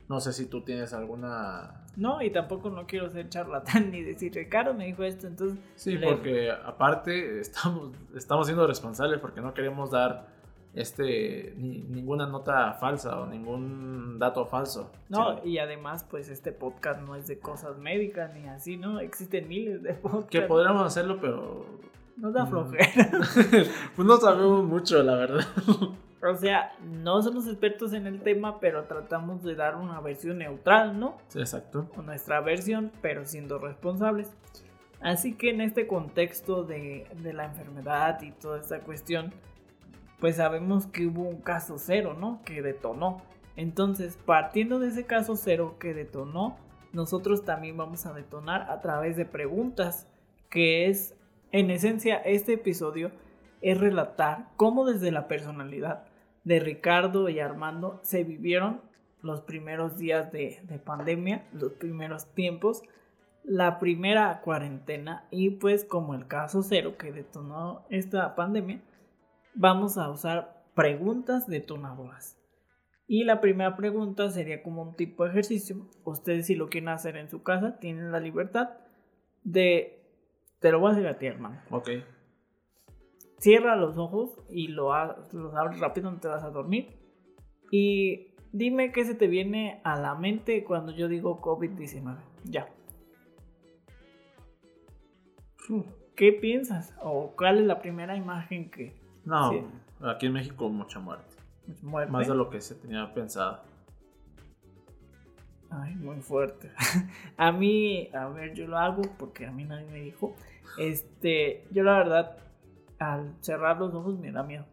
No 0.08 0.20
sé 0.20 0.32
si 0.32 0.46
tú 0.46 0.62
tienes 0.62 0.92
alguna... 0.92 1.84
No, 1.96 2.22
y 2.22 2.30
tampoco 2.30 2.70
no 2.70 2.86
quiero 2.86 3.10
ser 3.10 3.28
charlatán 3.28 3.90
ni 3.90 4.02
decir, 4.02 4.32
Ricardo 4.32 4.72
me 4.72 4.86
dijo 4.86 5.02
esto, 5.02 5.26
entonces... 5.26 5.58
Sí, 5.74 5.98
porque 5.98 6.50
aparte 6.50 7.40
estamos, 7.40 7.90
estamos 8.16 8.46
siendo 8.46 8.66
responsables 8.66 9.18
porque 9.20 9.40
no 9.40 9.52
queremos 9.52 9.90
dar 9.90 10.26
este 10.74 11.54
ninguna 11.56 12.26
nota 12.26 12.74
falsa 12.74 13.18
o 13.20 13.26
ningún 13.26 14.18
dato 14.18 14.46
falso. 14.46 14.92
No, 15.08 15.44
y 15.44 15.58
además 15.58 16.04
pues 16.08 16.28
este 16.28 16.52
podcast 16.52 17.00
no 17.02 17.16
es 17.16 17.26
de 17.26 17.38
cosas 17.40 17.78
médicas 17.78 18.32
ni 18.34 18.46
así, 18.48 18.76
¿no? 18.76 19.00
Existen 19.00 19.48
miles 19.48 19.82
de 19.82 19.94
podcasts. 19.94 20.28
Que 20.30 20.42
podríamos 20.42 20.86
hacerlo, 20.86 21.18
pero 21.20 21.66
nos 22.16 22.32
da 22.32 22.44
Mm. 22.44 22.48
flojera. 22.48 23.10
pues 23.96 24.06
no 24.06 24.16
sabemos 24.18 24.62
mucho, 24.64 25.02
la 25.02 25.14
verdad. 25.16 25.44
O 26.22 26.34
sea, 26.34 26.72
no 26.82 27.22
somos 27.22 27.46
expertos 27.46 27.92
en 27.92 28.06
el 28.06 28.20
tema, 28.22 28.58
pero 28.58 28.84
tratamos 28.84 29.42
de 29.44 29.54
dar 29.54 29.76
una 29.76 30.00
versión 30.00 30.38
neutral, 30.38 30.98
¿no? 30.98 31.16
Sí, 31.28 31.38
exacto. 31.38 31.88
O 31.96 32.02
nuestra 32.02 32.40
versión, 32.40 32.90
pero 33.00 33.24
siendo 33.24 33.58
responsables. 33.58 34.32
Así 35.00 35.34
que 35.34 35.50
en 35.50 35.60
este 35.60 35.86
contexto 35.86 36.64
de, 36.64 37.06
de 37.22 37.32
la 37.32 37.44
enfermedad 37.44 38.20
y 38.22 38.32
toda 38.32 38.58
esta 38.58 38.80
cuestión, 38.80 39.32
pues 40.18 40.36
sabemos 40.36 40.88
que 40.88 41.06
hubo 41.06 41.22
un 41.22 41.40
caso 41.40 41.76
cero, 41.78 42.16
¿no? 42.18 42.42
Que 42.44 42.62
detonó. 42.62 43.22
Entonces, 43.54 44.18
partiendo 44.24 44.80
de 44.80 44.88
ese 44.88 45.06
caso 45.06 45.36
cero 45.36 45.76
que 45.78 45.94
detonó, 45.94 46.56
nosotros 46.92 47.44
también 47.44 47.76
vamos 47.76 48.06
a 48.06 48.12
detonar 48.12 48.70
a 48.70 48.80
través 48.80 49.16
de 49.16 49.24
preguntas, 49.24 50.08
que 50.50 50.88
es, 50.88 51.14
en 51.52 51.70
esencia, 51.70 52.16
este 52.16 52.54
episodio 52.54 53.12
es 53.60 53.78
relatar 53.78 54.48
cómo 54.56 54.84
desde 54.84 55.10
la 55.10 55.28
personalidad 55.28 56.07
de 56.48 56.60
Ricardo 56.60 57.28
y 57.28 57.40
Armando 57.40 58.00
se 58.02 58.24
vivieron 58.24 58.80
los 59.20 59.42
primeros 59.42 59.98
días 59.98 60.32
de, 60.32 60.60
de 60.62 60.78
pandemia, 60.78 61.46
los 61.52 61.74
primeros 61.74 62.32
tiempos, 62.32 62.82
la 63.44 63.78
primera 63.78 64.40
cuarentena 64.40 65.26
y 65.30 65.50
pues 65.50 65.84
como 65.84 66.14
el 66.14 66.26
caso 66.26 66.62
cero 66.62 66.96
que 66.96 67.12
detonó 67.12 67.84
esta 67.90 68.34
pandemia, 68.34 68.80
vamos 69.54 69.98
a 69.98 70.08
usar 70.08 70.64
preguntas 70.74 71.46
detonadoras. 71.46 72.38
Y 73.06 73.24
la 73.24 73.42
primera 73.42 73.76
pregunta 73.76 74.30
sería 74.30 74.62
como 74.62 74.82
un 74.82 74.96
tipo 74.96 75.24
de 75.24 75.30
ejercicio. 75.30 75.86
Ustedes 76.04 76.46
si 76.46 76.54
lo 76.54 76.70
quieren 76.70 76.88
hacer 76.88 77.18
en 77.18 77.28
su 77.28 77.42
casa, 77.42 77.78
tienen 77.78 78.10
la 78.10 78.20
libertad 78.20 78.70
de... 79.44 80.02
Te 80.60 80.72
lo 80.72 80.80
voy 80.80 80.90
a 80.90 80.92
hacer 80.92 81.06
a 81.08 81.18
ti, 81.18 81.26
hermano. 81.26 81.60
Ok. 81.70 81.90
Cierra 83.38 83.76
los 83.76 83.96
ojos 83.98 84.40
y 84.50 84.68
lo 84.68 84.92
los 85.32 85.54
abres 85.54 85.78
rápido, 85.80 86.10
no 86.10 86.18
te 86.18 86.28
vas 86.28 86.42
a 86.44 86.50
dormir. 86.50 86.98
Y 87.70 88.34
dime 88.52 88.92
qué 88.92 89.04
se 89.04 89.14
te 89.14 89.26
viene 89.28 89.80
a 89.84 89.98
la 89.98 90.14
mente 90.14 90.64
cuando 90.64 90.92
yo 90.92 91.08
digo 91.08 91.40
COVID-19. 91.40 92.16
Ya. 92.44 92.68
¿Qué 96.16 96.32
piensas? 96.32 96.94
¿O 97.00 97.34
cuál 97.36 97.58
es 97.58 97.66
la 97.66 97.80
primera 97.80 98.16
imagen 98.16 98.70
que 98.70 98.96
No, 99.24 99.52
Sí. 99.52 99.60
aquí 100.02 100.26
en 100.26 100.32
México 100.32 100.68
mucha 100.70 100.98
muerte. 100.98 101.36
muerte? 101.82 102.10
Más 102.10 102.26
de 102.26 102.34
lo 102.34 102.48
que 102.48 102.60
se 102.60 102.74
tenía 102.74 103.12
pensado. 103.12 103.60
Ay, 105.70 105.94
muy 105.96 106.20
fuerte. 106.22 106.72
a 107.36 107.52
mí, 107.52 108.08
a 108.14 108.26
ver, 108.28 108.54
yo 108.54 108.66
lo 108.66 108.78
hago 108.78 109.02
porque 109.18 109.44
a 109.46 109.50
mí 109.52 109.64
nadie 109.64 109.86
me 109.86 110.00
dijo. 110.00 110.34
Este, 110.78 111.66
yo 111.70 111.82
la 111.82 111.98
verdad, 111.98 112.38
al 112.98 113.34
cerrar 113.40 113.78
los 113.78 113.94
ojos 113.94 114.18
me 114.18 114.32
da 114.32 114.42
miedo. 114.42 114.64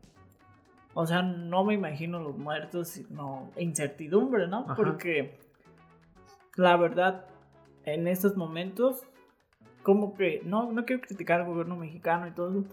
O 0.93 1.05
sea, 1.05 1.21
no 1.21 1.63
me 1.63 1.73
imagino 1.73 2.19
los 2.19 2.37
muertos, 2.37 2.89
sino 2.89 3.51
incertidumbre, 3.57 4.47
¿no? 4.47 4.59
Ajá. 4.61 4.75
Porque 4.75 5.37
la 6.55 6.77
verdad, 6.77 7.25
en 7.83 8.07
estos 8.07 8.37
momentos, 8.37 9.03
como 9.83 10.15
que, 10.15 10.41
no, 10.45 10.71
no 10.71 10.85
quiero 10.85 11.01
criticar 11.01 11.41
al 11.41 11.47
gobierno 11.47 11.75
mexicano 11.75 12.27
y 12.27 12.31
todo 12.31 12.49
eso, 12.51 12.65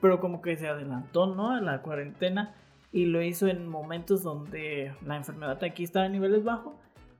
pero 0.00 0.20
como 0.20 0.40
que 0.40 0.56
se 0.56 0.68
adelantó, 0.68 1.26
¿no? 1.26 1.50
A 1.50 1.60
la 1.60 1.82
cuarentena 1.82 2.54
y 2.92 3.04
lo 3.04 3.22
hizo 3.22 3.46
en 3.46 3.68
momentos 3.68 4.22
donde 4.22 4.94
la 5.04 5.16
enfermedad 5.16 5.62
aquí 5.62 5.84
estaba 5.84 6.06
a 6.06 6.08
niveles 6.08 6.44
bajos 6.44 6.74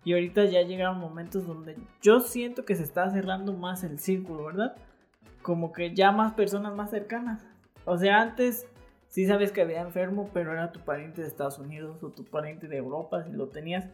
y 0.05 0.15
ahorita 0.15 0.45
ya 0.45 0.63
llegaron 0.63 0.99
momentos 0.99 1.47
donde 1.47 1.77
yo 2.01 2.21
siento 2.21 2.65
que 2.65 2.77
se 2.77 2.85
está 2.85 3.11
cerrando 3.11 3.53
más 3.53 3.85
el 3.85 3.99
círculo, 3.99 4.45
¿verdad? 4.45 4.77
Como 5.43 5.73
que 5.73 5.95
ya 5.95 6.13
más 6.13 6.33
personas 6.33 6.75
más 6.75 6.91
cercanas. 6.91 7.45
O 7.87 7.97
sea, 7.97 8.21
antes 8.21 8.67
sí 9.09 9.27
sabes 9.27 9.51
que 9.53 9.63
había 9.63 9.81
enfermo, 9.81 10.29
pero 10.35 10.53
era 10.53 10.71
tu 10.73 10.81
pariente 10.81 11.23
de 11.23 11.29
Estados 11.29 11.59
Unidos 11.59 12.03
o 12.03 12.11
tu 12.11 12.25
pariente 12.25 12.69
de 12.69 12.77
Europa 12.77 13.25
si 13.25 13.33
lo 13.33 13.49
tenías. 13.49 13.87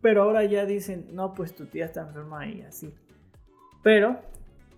Pero 0.00 0.22
ahora 0.22 0.44
ya 0.44 0.66
dicen, 0.66 1.06
no, 1.12 1.34
pues 1.34 1.54
tu 1.54 1.66
tía 1.66 1.86
está 1.86 2.02
enferma 2.02 2.46
y 2.46 2.62
así. 2.62 2.94
Pero, 3.82 4.18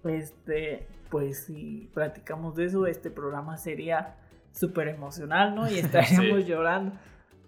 este, 0.05 0.87
pues 1.11 1.45
si 1.45 1.91
platicamos 1.93 2.55
de 2.55 2.67
eso, 2.67 2.87
este 2.87 3.11
programa 3.11 3.57
sería 3.57 4.17
súper 4.53 4.89
emocional, 4.89 5.55
¿no? 5.55 5.69
Y 5.71 5.79
estaríamos 5.81 6.45
Sí. 6.45 6.45
llorando. 6.45 6.93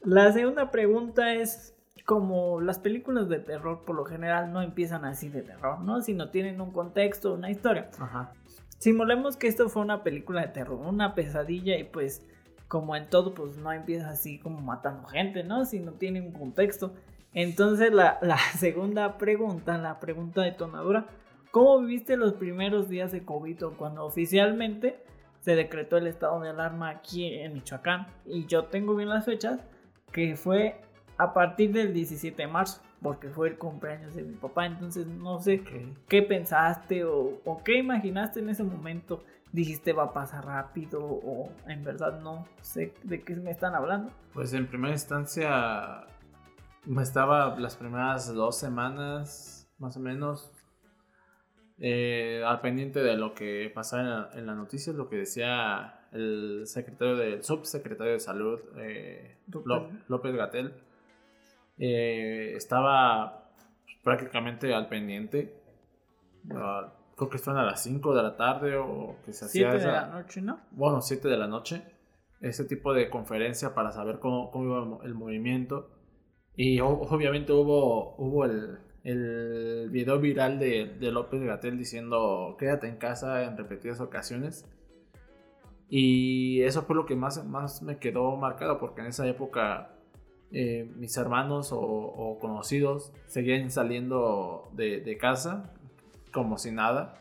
La 0.05 0.33
segunda 0.33 0.71
pregunta 0.71 1.35
es, 1.35 1.75
como 2.05 2.61
las 2.61 2.79
películas 2.79 3.29
de 3.29 3.39
terror 3.39 3.83
por 3.85 3.95
lo 3.95 4.05
general 4.05 4.51
no 4.53 4.63
empiezan 4.63 5.05
así 5.05 5.29
de 5.29 5.43
terror, 5.43 5.81
¿no? 5.81 6.01
Sino 6.01 6.31
tienen 6.31 6.61
un 6.61 6.71
contexto, 6.73 7.35
una 7.35 7.51
historia. 7.51 7.91
Ajá. 7.99 8.33
Simulemos 8.79 9.37
que 9.37 9.49
esto 9.49 9.69
fue 9.69 9.83
una 9.83 10.05
película 10.05 10.43
de 10.43 10.49
terror, 10.49 10.79
una 10.81 11.15
pesadilla 11.15 11.77
y 11.77 11.85
pues 11.85 12.25
como 12.69 12.95
en 12.95 13.09
todo 13.11 13.35
pues 13.35 13.57
no 13.57 13.73
empieza 13.73 14.11
así 14.11 14.39
como 14.39 14.61
matando 14.61 15.09
gente, 15.09 15.43
¿no? 15.43 15.65
Sino 15.65 15.93
tiene 15.93 16.21
un 16.21 16.33
contexto. 16.33 16.95
Entonces 17.35 17.93
la, 17.93 18.19
segunda 18.57 19.19
pregunta, 19.19 19.79
la 19.79 19.99
pregunta 19.99 20.43
detonadora, 20.43 21.07
¿cómo 21.51 21.81
viviste 21.81 22.17
los 22.17 22.35
primeros 22.35 22.89
días 22.89 23.11
de 23.11 23.25
COVID 23.25 23.65
cuando 23.77 24.05
oficialmente 24.05 25.03
se 25.41 25.57
decretó 25.57 25.97
el 25.97 26.07
estado 26.07 26.41
de 26.41 26.51
alarma 26.51 26.91
aquí 26.91 27.35
en 27.35 27.55
Michoacán? 27.55 28.07
Y 28.27 28.47
yo 28.47 28.67
tengo 28.67 28.95
bien 28.95 29.09
las 29.09 29.25
fechas, 29.25 29.61
que 30.13 30.37
fue 30.37 30.81
a 31.17 31.35
partir 31.35 31.73
del 31.73 31.93
17 31.93 32.43
de 32.43 32.49
marzo, 32.49 32.81
porque 33.03 33.29
fue 33.29 33.49
el 33.49 33.59
cumpleaños 33.59 34.15
de 34.15 34.23
mi 34.25 34.35
papá, 34.35 34.67
entonces 34.67 35.07
no 35.07 35.39
sé 35.41 35.63
qué 36.09 36.23
pensaste 36.23 37.05
o, 37.05 37.41
o 37.45 37.63
qué 37.65 37.79
imaginaste 37.79 38.41
en 38.41 38.49
ese 38.51 38.65
momento. 38.65 39.23
Dijiste 39.53 39.93
va 39.95 40.05
a 40.05 40.13
pasar 40.13 40.45
rápido 40.45 41.01
o 41.03 41.51
en 41.67 41.83
verdad 41.85 42.21
no 42.21 42.47
sé 42.61 42.93
de 43.05 43.23
qué 43.23 43.35
me 43.37 43.51
están 43.51 43.75
hablando. 43.75 44.11
Pues 44.35 44.53
en 44.53 44.67
primera 44.67 44.93
instancia 44.93 46.05
me 46.85 47.03
estaba 47.03 47.59
las 47.59 47.77
primeras 47.77 48.33
dos 48.35 48.59
semanas 48.59 49.71
más 49.79 49.97
o 49.97 50.01
menos 50.01 50.53
eh, 51.79 52.43
al 52.45 52.61
pendiente 52.61 53.01
de 53.03 53.17
lo 53.17 53.35
que 53.35 53.71
pasaba 53.75 54.03
en, 54.03 54.09
la- 54.47 54.53
en 54.53 54.59
noticias, 54.59 54.97
lo 54.97 55.09
que 55.09 55.17
decía 55.17 56.01
el 56.13 56.63
secretario 56.67 57.17
del 57.17 57.43
subsecretario 57.45 58.15
de 58.15 58.21
salud 58.21 58.61
eh, 58.79 59.37
López. 59.47 59.99
Ló- 60.09 60.19
Gatel. 61.79 62.57
estaba 62.57 63.51
prácticamente 64.03 64.73
al 64.75 64.89
pendiente. 64.89 65.55
Ah, 66.55 66.93
creo 67.17 67.29
que 67.29 67.39
fueron 67.39 67.63
a 67.63 67.67
las 67.67 67.83
5 67.83 68.15
de 68.15 68.23
la 68.23 68.37
tarde 68.37 68.77
o 68.77 69.17
que 69.25 69.33
se 69.33 69.45
hacía 69.47 69.71
7 69.73 69.87
de 69.87 69.93
la 69.93 70.07
noche, 70.07 70.41
¿no? 70.43 70.61
bueno, 70.71 71.01
7 71.03 71.29
de 71.29 71.37
la 71.37 71.47
noche, 71.49 71.83
ese 72.41 72.65
tipo 72.65 72.95
de 72.95 73.11
conferencia 73.11 73.75
para 73.75 73.91
saber 73.93 74.19
cómo, 74.21 74.51
cómo 74.51 74.65
iba 74.65 74.79
el 74.79 74.87
mo- 74.87 75.03
el 75.03 75.15
movimiento. 75.15 75.91
Y 76.57 76.81
obviamente 76.81 77.53
hubo, 77.53 78.15
hubo 78.17 78.45
el, 78.45 78.79
el 79.05 79.91
video 79.91 80.19
viral 80.21 80.59
de, 80.59 80.97
de 80.99 81.13
López 81.13 81.41
Gatel 81.43 81.77
diciendo 81.79 82.57
quédate 82.59 82.89
en 82.89 82.97
casa 82.97 83.43
en 83.45 83.57
repetidas 83.57 84.01
ocasiones. 84.01 84.65
Y 85.89 86.63
eso 86.63 86.83
fue 86.83 86.95
lo 86.97 87.07
que 87.07 87.17
más, 87.17 87.45
más 87.47 87.83
me 87.83 87.99
quedó 87.99 88.37
marcado 88.37 88.79
porque 88.79 89.01
en 89.01 89.07
esa 89.09 89.27
época 89.27 89.91
eh, 90.51 90.91
mis 90.97 91.17
hermanos 91.17 91.71
o, 91.73 92.39
conocidos 92.41 93.13
seguían 93.27 93.71
saliendo 93.71 94.71
de, 94.73 95.19
casa 95.19 95.73
como 96.33 96.59
si 96.59 96.71
nada. 96.71 97.15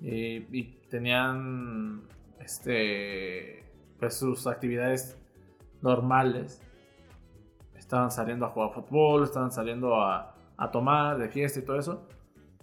Y 0.00 0.62
tenían 0.90 2.02
este 2.40 3.64
pues 3.98 4.16
sus 4.16 4.46
actividades 4.46 5.18
normales. 5.82 6.60
Estaban 7.74 8.10
saliendo 8.10 8.46
a 8.46 8.50
jugar 8.50 8.72
fútbol, 8.72 9.24
estaban 9.24 9.52
saliendo 9.52 9.94
a, 9.96 10.34
a 10.56 10.70
tomar 10.70 11.18
de 11.18 11.28
fiesta 11.28 11.60
y 11.60 11.62
todo 11.62 11.78
eso. 11.78 12.06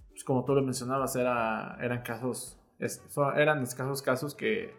Pues 0.10 0.24
como 0.24 0.44
tú 0.46 0.56
lo 0.56 0.62
mencionabas, 0.62 1.16
era, 1.16 1.78
eran 1.82 2.02
casos, 2.02 2.60
eran 3.36 3.64
escasos 3.64 4.02
casos 4.02 4.36
que, 4.36 4.74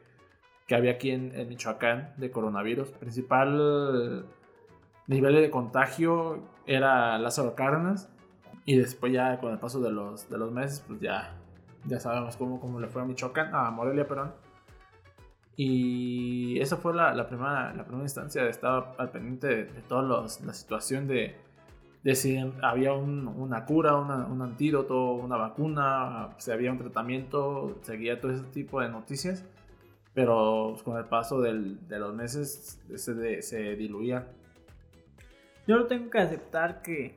que 0.66 0.74
había 0.74 0.92
aquí 0.92 1.10
en, 1.10 1.34
en 1.34 1.48
Michoacán 1.48 2.14
de 2.16 2.30
coronavirus. 2.30 2.90
Principal 2.90 4.26
nivel 5.06 5.34
de 5.34 5.50
contagio 5.50 6.40
era 6.66 7.18
Lázaro 7.18 7.54
Cárdenas. 7.54 8.08
Y 8.64 8.76
después 8.76 9.12
ya 9.12 9.38
con 9.40 9.52
el 9.52 9.58
paso 9.58 9.80
de 9.80 9.90
los, 9.90 10.28
de 10.28 10.38
los 10.38 10.52
meses, 10.52 10.84
pues 10.86 11.00
ya, 11.00 11.34
ya 11.86 11.98
sabemos 11.98 12.36
cómo, 12.36 12.60
cómo 12.60 12.78
le 12.78 12.86
fue 12.88 13.02
a 13.02 13.04
Michoacán, 13.04 13.52
a 13.54 13.70
Morelia, 13.72 14.06
perdón. 14.06 14.32
Y 15.56 16.58
esa 16.60 16.76
fue 16.76 16.94
la, 16.94 17.14
la 17.14 17.26
primera, 17.28 17.74
la 17.74 17.84
primera 17.84 18.04
instancia 18.04 18.46
estar 18.48 18.94
al 18.98 19.10
pendiente 19.10 19.46
de, 19.48 19.64
de 19.66 19.80
toda 19.82 20.02
la 20.02 20.28
situación 20.54 21.06
de, 21.06 21.36
de 22.02 22.14
si 22.14 22.38
había 22.62 22.92
un- 22.94 23.26
una 23.28 23.64
cura, 23.66 23.96
una- 23.96 24.26
un 24.26 24.40
antídoto, 24.42 25.12
una 25.12 25.36
vacuna, 25.36 26.30
si 26.38 26.50
había 26.52 26.72
un 26.72 26.78
tratamiento, 26.78 27.78
seguía 27.82 28.20
todo 28.20 28.32
ese 28.32 28.44
tipo 28.44 28.80
de 28.80 28.88
noticias. 28.88 29.44
Pero 30.14 30.76
con 30.84 30.96
el 30.98 31.04
paso 31.06 31.40
del- 31.40 31.86
de 31.88 31.98
los 31.98 32.14
meses 32.14 32.80
se, 32.94 33.42
se 33.42 33.76
diluía. 33.76 34.28
Yo 35.66 35.76
lo 35.76 35.86
tengo 35.86 36.10
que 36.10 36.18
aceptar 36.18 36.82
que 36.82 37.16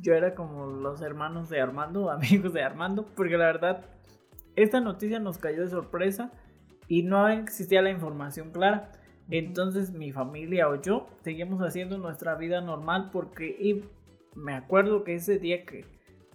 yo 0.00 0.14
era 0.14 0.34
como 0.34 0.66
los 0.66 1.00
hermanos 1.02 1.48
de 1.48 1.60
Armando, 1.60 2.10
amigos 2.10 2.52
de 2.52 2.62
Armando, 2.62 3.06
porque 3.14 3.36
la 3.36 3.46
verdad 3.46 3.84
esta 4.56 4.80
noticia 4.80 5.18
nos 5.18 5.38
cayó 5.38 5.62
de 5.62 5.68
sorpresa 5.68 6.32
y 6.88 7.02
no 7.02 7.28
existía 7.28 7.82
la 7.82 7.90
información 7.90 8.50
clara. 8.50 8.92
Entonces 9.28 9.92
mi 9.92 10.12
familia 10.12 10.68
o 10.68 10.80
yo 10.80 11.08
seguimos 11.22 11.60
haciendo 11.60 11.98
nuestra 11.98 12.36
vida 12.36 12.60
normal 12.60 13.10
porque 13.12 13.48
y 13.58 13.84
me 14.36 14.54
acuerdo 14.54 15.02
que 15.02 15.14
ese 15.14 15.38
día 15.38 15.64
que, 15.64 15.84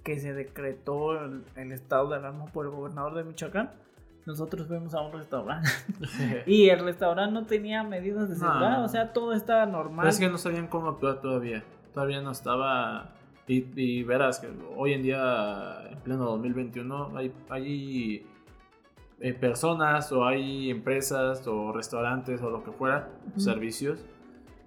que 0.03 0.19
se 0.19 0.33
decretó 0.33 1.13
el, 1.23 1.71
estado 1.71 2.09
de 2.09 2.17
alarma 2.17 2.45
por 2.47 2.65
el 2.65 2.71
gobernador 2.71 3.15
de 3.15 3.23
Michoacán, 3.23 3.71
nosotros 4.25 4.67
fuimos 4.67 4.93
a 4.93 5.01
un 5.01 5.13
restaurante 5.13 5.69
y 6.45 6.69
el 6.69 6.79
restaurante 6.79 7.33
no 7.33 7.45
tenía 7.45 7.83
medidas 7.83 8.29
de 8.29 8.35
seguridad, 8.35 8.83
o 8.83 8.87
sea, 8.87 9.13
todo 9.13 9.33
estaba 9.33 9.65
normal. 9.65 10.07
es 10.07 10.19
que 10.19 10.29
no 10.29 10.37
sabían 10.37 10.67
cómo 10.67 10.89
actuar 10.89 11.21
todavía, 11.21 11.63
todavía 11.93 12.21
no 12.21 12.31
estaba... 12.31 13.15
Y, 13.47 14.03
verás 14.03 14.39
que 14.39 14.47
hoy 14.77 14.93
en 14.93 15.03
día, 15.03 15.83
en 15.89 15.99
pleno 15.99 16.23
2021, 16.23 17.17
hay, 17.17 17.33
hay 17.49 18.25
eh, 19.19 19.33
personas 19.33 20.09
o 20.13 20.25
hay 20.25 20.69
empresas 20.69 21.45
o 21.47 21.73
restaurantes 21.73 22.41
o 22.41 22.49
lo 22.49 22.63
que 22.63 22.71
fuera, 22.71 23.09
servicios, 23.35 24.05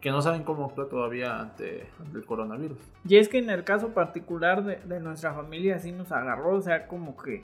que 0.02 0.10
no 0.10 0.20
saben 0.20 0.42
cómo 0.42 0.66
actuar 0.66 0.88
todavía 0.88 1.40
ante, 1.40 1.88
el 2.12 2.26
coronavirus. 2.26 2.76
Y 3.08 3.16
es 3.16 3.30
que 3.30 3.38
en 3.38 3.48
el 3.48 3.64
caso 3.64 3.94
particular 3.94 4.62
de, 4.62 4.76
de 4.76 5.00
nuestra 5.00 5.32
familia 5.32 5.78
sí 5.78 5.90
nos 5.90 6.12
agarró, 6.12 6.56
o 6.56 6.60
sea, 6.60 6.86
como 6.86 7.16
que 7.16 7.42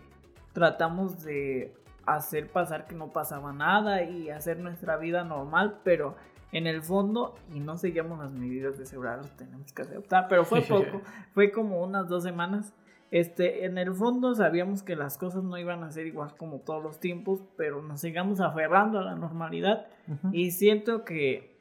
tratamos 0.52 1.24
de 1.24 1.72
hacer 2.14 2.50
pasar 2.50 2.86
que 2.86 2.94
no 2.94 3.12
pasaba 3.12 3.52
nada 3.52 4.02
y 4.02 4.30
hacer 4.30 4.58
nuestra 4.58 4.96
vida 4.96 5.24
normal, 5.24 5.80
pero 5.84 6.16
en 6.52 6.66
el 6.66 6.82
fondo, 6.82 7.34
y 7.54 7.60
no 7.60 7.76
seguíamos 7.76 8.18
las 8.18 8.32
medidas 8.32 8.76
de 8.78 8.86
seguridad, 8.86 9.20
tenemos 9.36 9.72
que 9.72 9.82
aceptar, 9.82 10.26
pero 10.28 10.44
fue 10.44 10.62
poco, 10.68 11.02
fue 11.32 11.52
como 11.52 11.82
unas 11.82 12.08
dos 12.08 12.22
semanas. 12.22 12.74
Este, 13.10 13.64
en 13.64 13.76
el 13.76 13.92
fondo 13.92 14.34
sabíamos 14.34 14.84
que 14.84 14.94
las 14.94 15.18
cosas 15.18 15.42
no 15.42 15.58
iban 15.58 15.82
a 15.82 15.90
ser 15.90 16.06
igual 16.06 16.36
como 16.36 16.60
todos 16.60 16.82
los 16.82 17.00
tiempos, 17.00 17.42
pero 17.56 17.82
nos 17.82 18.00
sigamos 18.00 18.40
aferrando 18.40 19.00
a 19.00 19.02
la 19.02 19.16
normalidad. 19.16 19.86
Y 20.32 20.52
siento 20.52 21.04
que, 21.04 21.58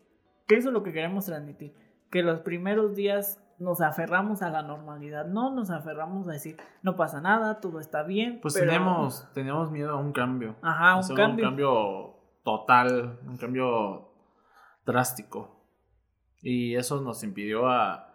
eso 0.47 0.69
es 0.69 0.73
lo 0.73 0.83
que 0.83 0.93
queremos 0.93 1.25
transmitir, 1.25 1.73
que 2.11 2.23
los 2.23 2.39
primeros 2.41 2.95
días 2.95 3.43
nos 3.59 3.81
aferramos 3.81 4.41
a 4.41 4.49
la 4.49 4.61
normalidad, 4.63 5.27
no 5.27 5.53
nos 5.53 5.69
aferramos 5.69 6.27
a 6.27 6.31
decir 6.31 6.57
no 6.81 6.95
pasa 6.95 7.21
nada, 7.21 7.59
todo 7.59 7.79
está 7.79 8.03
bien. 8.03 8.39
Pues 8.41 8.53
tenemos, 8.53 9.27
tenemos 9.33 9.69
miedo 9.69 9.91
a 9.91 9.97
un 9.97 10.13
cambio. 10.13 10.55
Ajá, 10.61 10.95
un 10.97 11.15
cambio. 11.15 11.45
Un 11.45 11.49
cambio 11.49 12.15
total, 12.43 13.19
un 13.27 13.37
cambio 13.37 14.11
drástico. 14.85 15.59
Y 16.41 16.75
eso 16.75 17.01
nos 17.01 17.23
impidió 17.23 17.67
a, 17.67 18.09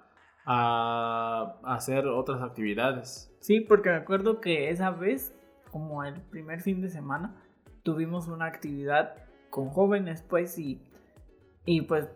a 0.46 1.58
hacer 1.64 2.06
otras 2.06 2.42
actividades. 2.42 3.30
Sí, 3.40 3.60
porque 3.60 3.90
me 3.90 3.96
acuerdo 3.96 4.40
que 4.40 4.70
esa 4.70 4.90
vez, 4.90 5.36
como 5.70 6.04
el 6.04 6.22
primer 6.22 6.62
fin 6.62 6.80
de 6.80 6.88
semana, 6.88 7.34
tuvimos 7.82 8.28
una 8.28 8.46
actividad 8.46 9.14
con 9.50 9.68
jóvenes, 9.68 10.22
pues, 10.22 10.58
y, 10.58 10.82
y 11.66 11.82
pues 11.82 12.08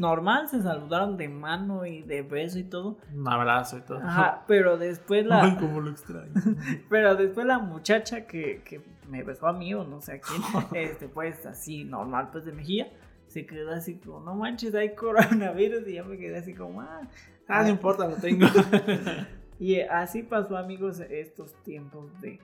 normal, 0.00 0.48
se 0.48 0.62
saludaron 0.62 1.16
de 1.16 1.28
mano 1.28 1.86
y 1.86 2.02
de 2.02 2.22
beso 2.22 2.58
y 2.58 2.64
todo. 2.64 2.98
Un 3.14 3.28
abrazo 3.28 3.78
y 3.78 3.82
todo. 3.82 3.98
Ajá, 3.98 4.44
pero 4.48 4.78
después 4.78 5.24
la... 5.26 5.44
Ay, 5.44 5.56
cómo 5.60 5.80
lo 5.80 5.90
extraño. 5.90 6.32
pero 6.88 7.14
después 7.14 7.46
la 7.46 7.58
muchacha 7.58 8.26
que, 8.26 8.62
que, 8.64 8.80
me 9.08 9.24
besó 9.24 9.48
a 9.48 9.52
mí 9.52 9.74
o 9.74 9.84
no 9.84 10.00
sé 10.00 10.14
a 10.14 10.20
quién, 10.20 10.40
este, 10.74 11.08
pues 11.08 11.44
así, 11.44 11.84
normal, 11.84 12.30
pues 12.30 12.44
de 12.44 12.52
mejilla, 12.52 12.88
se 13.26 13.44
quedó 13.44 13.72
así 13.72 13.96
como, 13.96 14.20
no 14.20 14.34
manches, 14.34 14.74
hay 14.74 14.94
coronavirus 14.94 15.86
y 15.88 15.94
yo 15.94 16.04
me 16.04 16.16
quedé 16.16 16.38
así 16.38 16.54
como, 16.54 16.80
ah, 16.80 17.02
Ah, 17.50 17.64
no 17.64 17.70
importa, 17.70 18.06
lo 18.06 18.14
tengo. 18.14 18.46
y 19.58 19.80
así 19.80 20.22
pasó, 20.22 20.56
amigos, 20.56 21.00
estos 21.00 21.52
tiempos 21.64 22.08
de, 22.20 22.38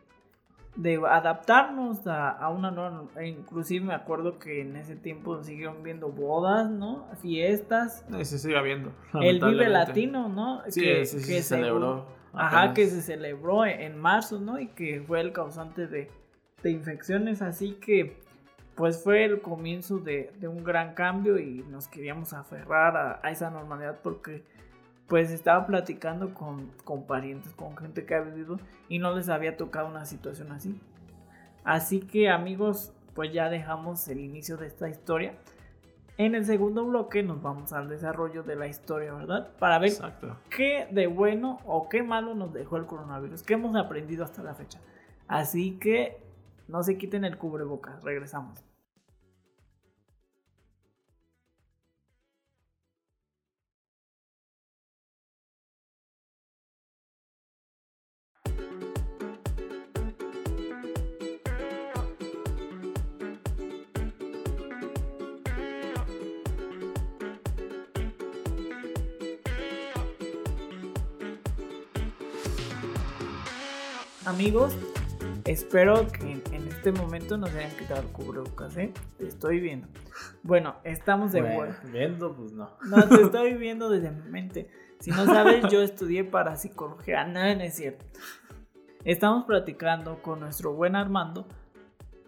de 0.76 1.00
adaptarnos 1.08 2.06
a, 2.06 2.48
una 2.50 2.70
nueva. 2.70 3.04
E 3.16 3.28
inclusive 3.28 3.84
me 3.84 3.94
acuerdo 3.94 4.38
que 4.38 4.60
en 4.60 4.76
ese 4.76 4.96
tiempo 4.96 5.42
siguieron 5.42 5.82
viendo 5.82 6.08
bodas, 6.08 6.70
¿no? 6.70 7.06
Fiestas. 7.20 8.04
Sí, 8.10 8.24
se 8.24 8.38
sigue 8.38 8.62
viendo. 8.62 8.92
El 9.14 9.40
Vive 9.40 9.68
Latino, 9.68 10.28
¿no? 10.28 10.62
Sí, 10.68 10.82
que, 10.82 11.06
sí, 11.06 11.20
se 11.20 11.42
celebró. 11.42 12.06
Ajá, 12.32 12.74
que 12.74 12.86
se 12.86 13.00
celebró 13.00 13.64
en 13.64 13.98
marzo, 13.98 14.38
¿no? 14.38 14.60
Y 14.60 14.68
que 14.68 15.00
fue 15.00 15.20
el 15.20 15.32
causante 15.32 15.86
de, 15.86 16.10
de 16.62 16.70
infecciones. 16.70 17.40
Así 17.40 17.72
que 17.72 18.20
pues 18.74 19.02
fue 19.02 19.24
el 19.24 19.40
comienzo 19.40 19.98
de, 19.98 20.30
de, 20.38 20.48
un 20.48 20.62
gran 20.62 20.92
cambio 20.92 21.38
y 21.38 21.64
nos 21.70 21.88
queríamos 21.88 22.34
aferrar 22.34 22.94
a, 22.94 23.20
a, 23.22 23.30
esa 23.30 23.48
normalidad 23.50 24.00
porque 24.02 24.44
pues 25.08 25.30
estaba 25.30 25.66
platicando 25.66 26.34
con, 26.34 26.70
con 26.84 27.04
parientes, 27.04 27.52
con 27.52 27.76
gente 27.76 28.04
que 28.04 28.14
ha 28.14 28.20
vivido 28.20 28.58
y 28.88 28.98
no 28.98 29.14
les 29.14 29.28
había 29.28 29.56
tocado 29.56 29.88
una 29.88 30.04
situación 30.04 30.52
así. 30.52 30.80
Así 31.64 32.00
que 32.00 32.28
amigos, 32.28 32.92
pues 33.14 33.32
ya 33.32 33.48
dejamos 33.48 34.06
el 34.08 34.20
inicio 34.20 34.56
de 34.56 34.66
esta 34.66 34.88
historia. 34.88 35.34
En 36.18 36.34
el 36.34 36.46
segundo 36.46 36.84
bloque 36.84 37.22
nos 37.22 37.42
vamos 37.42 37.72
al 37.72 37.88
desarrollo 37.88 38.42
de 38.42 38.56
la 38.56 38.68
historia, 38.68 39.12
¿verdad? 39.12 39.50
Para 39.58 39.78
ver 39.78 39.92
qué 40.48 40.88
de 40.90 41.06
bueno 41.06 41.58
o 41.66 41.88
qué 41.88 42.02
malo 42.02 42.34
nos 42.34 42.52
dejó 42.54 42.78
el 42.78 42.86
coronavirus, 42.86 43.42
qué 43.42 43.54
hemos 43.54 43.76
aprendido 43.76 44.24
hasta 44.24 44.42
la 44.42 44.54
fecha. 44.54 44.80
Así 45.28 45.78
que 45.78 46.18
no 46.68 46.82
se 46.82 46.96
quiten 46.96 47.24
el 47.24 47.36
cubrebocas, 47.36 48.02
regresamos. 48.02 48.64
Amigos, 74.36 74.76
espero 75.46 76.08
que 76.08 76.42
en 76.54 76.68
este 76.68 76.92
momento 76.92 77.38
no 77.38 77.46
se 77.46 77.58
hayan 77.58 77.74
quitado 77.78 78.02
cubrebocas, 78.12 78.76
¿eh? 78.76 78.92
Te 79.16 79.28
estoy 79.28 79.60
viendo. 79.60 79.88
Bueno, 80.42 80.76
estamos 80.84 81.32
de 81.32 81.40
vuelta. 81.40 81.80
Viendo, 81.90 82.36
pues 82.36 82.52
no. 82.52 82.68
No, 82.86 83.08
te 83.08 83.14
estoy 83.22 83.54
viendo 83.54 83.88
desde 83.88 84.10
mi 84.10 84.28
mente. 84.28 84.68
Si 85.00 85.10
no 85.10 85.24
sabes, 85.24 85.64
yo 85.72 85.80
estudié 85.80 86.22
para 86.22 86.56
psicología. 86.56 87.24
No, 87.24 87.40
no 87.40 87.62
es 87.62 87.76
cierto. 87.76 88.04
Estamos 89.06 89.46
platicando 89.46 90.20
con 90.20 90.40
nuestro 90.40 90.74
buen 90.74 90.96
Armando 90.96 91.48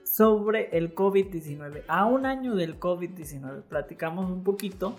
sobre 0.03 0.79
el 0.79 0.95
COVID-19. 0.95 1.83
A 1.89 2.07
un 2.07 2.25
año 2.25 2.55
del 2.55 2.81
COVID-19 2.81 3.65
platicamos 3.65 4.31
un 4.31 4.45
poquito 4.45 4.97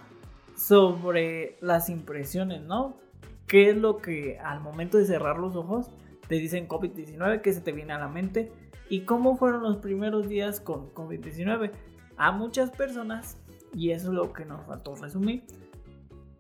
sobre 0.56 1.58
las 1.60 1.89
impresiones, 1.89 2.62
¿no? 2.62 2.98
¿Qué 3.48 3.72
es 3.72 3.78
lo 3.78 3.98
que 3.98 4.38
al 4.38 4.60
momento 4.60 5.00
de 5.00 5.06
cerrar 5.06 5.39
los 5.39 5.56
ojos 5.56 5.89
te 6.29 6.35
dicen 6.35 6.67
COVID-19, 6.67 7.41
¿qué 7.41 7.51
se 7.51 7.59
te 7.59 7.71
viene 7.71 7.91
a 7.91 7.97
la 7.97 8.07
mente? 8.07 8.53
¿Y 8.87 9.01
cómo 9.01 9.35
fueron 9.35 9.63
los 9.63 9.77
primeros 9.77 10.29
días 10.29 10.61
con 10.61 10.93
COVID-19? 10.93 11.71
A 12.17 12.31
muchas 12.31 12.69
personas, 12.69 13.39
y 13.73 13.91
eso 13.91 14.09
es 14.09 14.13
lo 14.13 14.31
que 14.31 14.45
nos 14.45 14.63
faltó 14.65 14.95
resumir, 14.95 15.43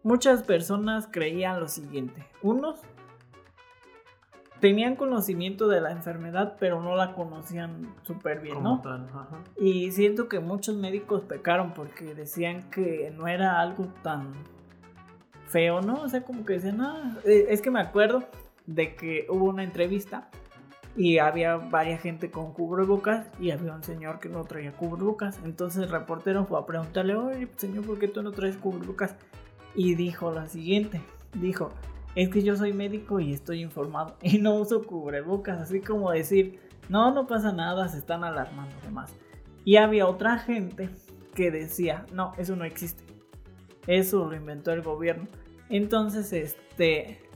muchas 0.03 0.43
personas 0.43 1.09
creían 1.11 1.59
lo 1.59 1.67
siguiente. 1.67 2.23
Unos 2.43 2.81
tenían 4.59 4.95
conocimiento 4.95 5.67
de 5.67 5.81
la 5.81 5.91
enfermedad, 5.91 6.55
pero 6.59 6.81
no 6.83 6.95
la 6.95 7.15
conocían 7.15 7.95
súper 8.03 8.41
bien, 8.41 8.61
¿no? 8.61 8.83
Y 9.59 9.91
siento 9.91 10.29
que 10.29 10.39
muchos 10.39 10.75
médicos 10.75 11.21
pecaron 11.21 11.73
porque 11.73 12.13
decían 12.13 12.69
que 12.69 13.11
no 13.17 13.27
era 13.27 13.59
algo 13.59 13.85
tan 14.03 14.33
feo, 15.47 15.81
¿no? 15.81 15.95
O 16.03 16.09
sea, 16.09 16.21
como 16.23 16.45
que 16.45 16.53
decían, 16.53 16.79
ah, 16.81 17.17
es 17.25 17.61
que 17.63 17.71
me 17.71 17.79
acuerdo 17.79 18.27
de 18.69 18.95
que 18.95 19.25
hubo 19.29 19.45
una 19.45 19.63
entrevista 19.63 20.29
y 20.95 21.17
había 21.17 21.57
varias 21.57 22.01
gente 22.01 22.29
con 22.29 22.53
cubrebocas 22.53 23.27
y 23.39 23.51
había 23.51 23.73
un 23.73 23.83
señor 23.83 24.19
que 24.19 24.29
no 24.29 24.43
traía 24.43 24.73
cubrebocas. 24.73 25.39
Entonces 25.43 25.83
el 25.83 25.89
reportero 25.89 26.45
fue 26.45 26.59
a 26.59 26.65
preguntarle, 26.65 27.15
oye, 27.15 27.47
señor, 27.55 27.85
¿por 27.85 27.99
qué 27.99 28.07
tú 28.07 28.21
no 28.21 28.31
traes 28.31 28.57
cubrebocas? 28.57 29.15
Y 29.75 29.95
dijo 29.95 30.31
lo 30.31 30.47
siguiente, 30.47 31.01
dijo, 31.33 31.71
es 32.15 32.29
que 32.29 32.43
yo 32.43 32.55
soy 32.55 32.73
médico 32.73 33.19
y 33.19 33.33
estoy 33.33 33.61
informado 33.61 34.17
y 34.21 34.37
no 34.37 34.55
uso 34.55 34.83
cubrebocas, 34.83 35.59
así 35.59 35.81
como 35.81 36.11
decir, 36.11 36.59
no, 36.89 37.11
no 37.13 37.27
pasa 37.27 37.51
nada, 37.51 37.87
se 37.87 37.97
están 37.97 38.23
alarmando 38.23 38.75
demás. 38.83 39.13
Y 39.65 39.77
había 39.77 40.07
otra 40.07 40.37
gente 40.37 40.89
que 41.33 41.49
decía, 41.49 42.05
no, 42.13 42.33
eso 42.37 42.55
no 42.55 42.65
existe. 42.65 43.03
Eso 43.87 44.29
lo 44.29 44.35
inventó 44.35 44.71
el 44.71 44.81
gobierno. 44.81 45.27
Entonces, 45.69 46.33
este, 46.33 47.28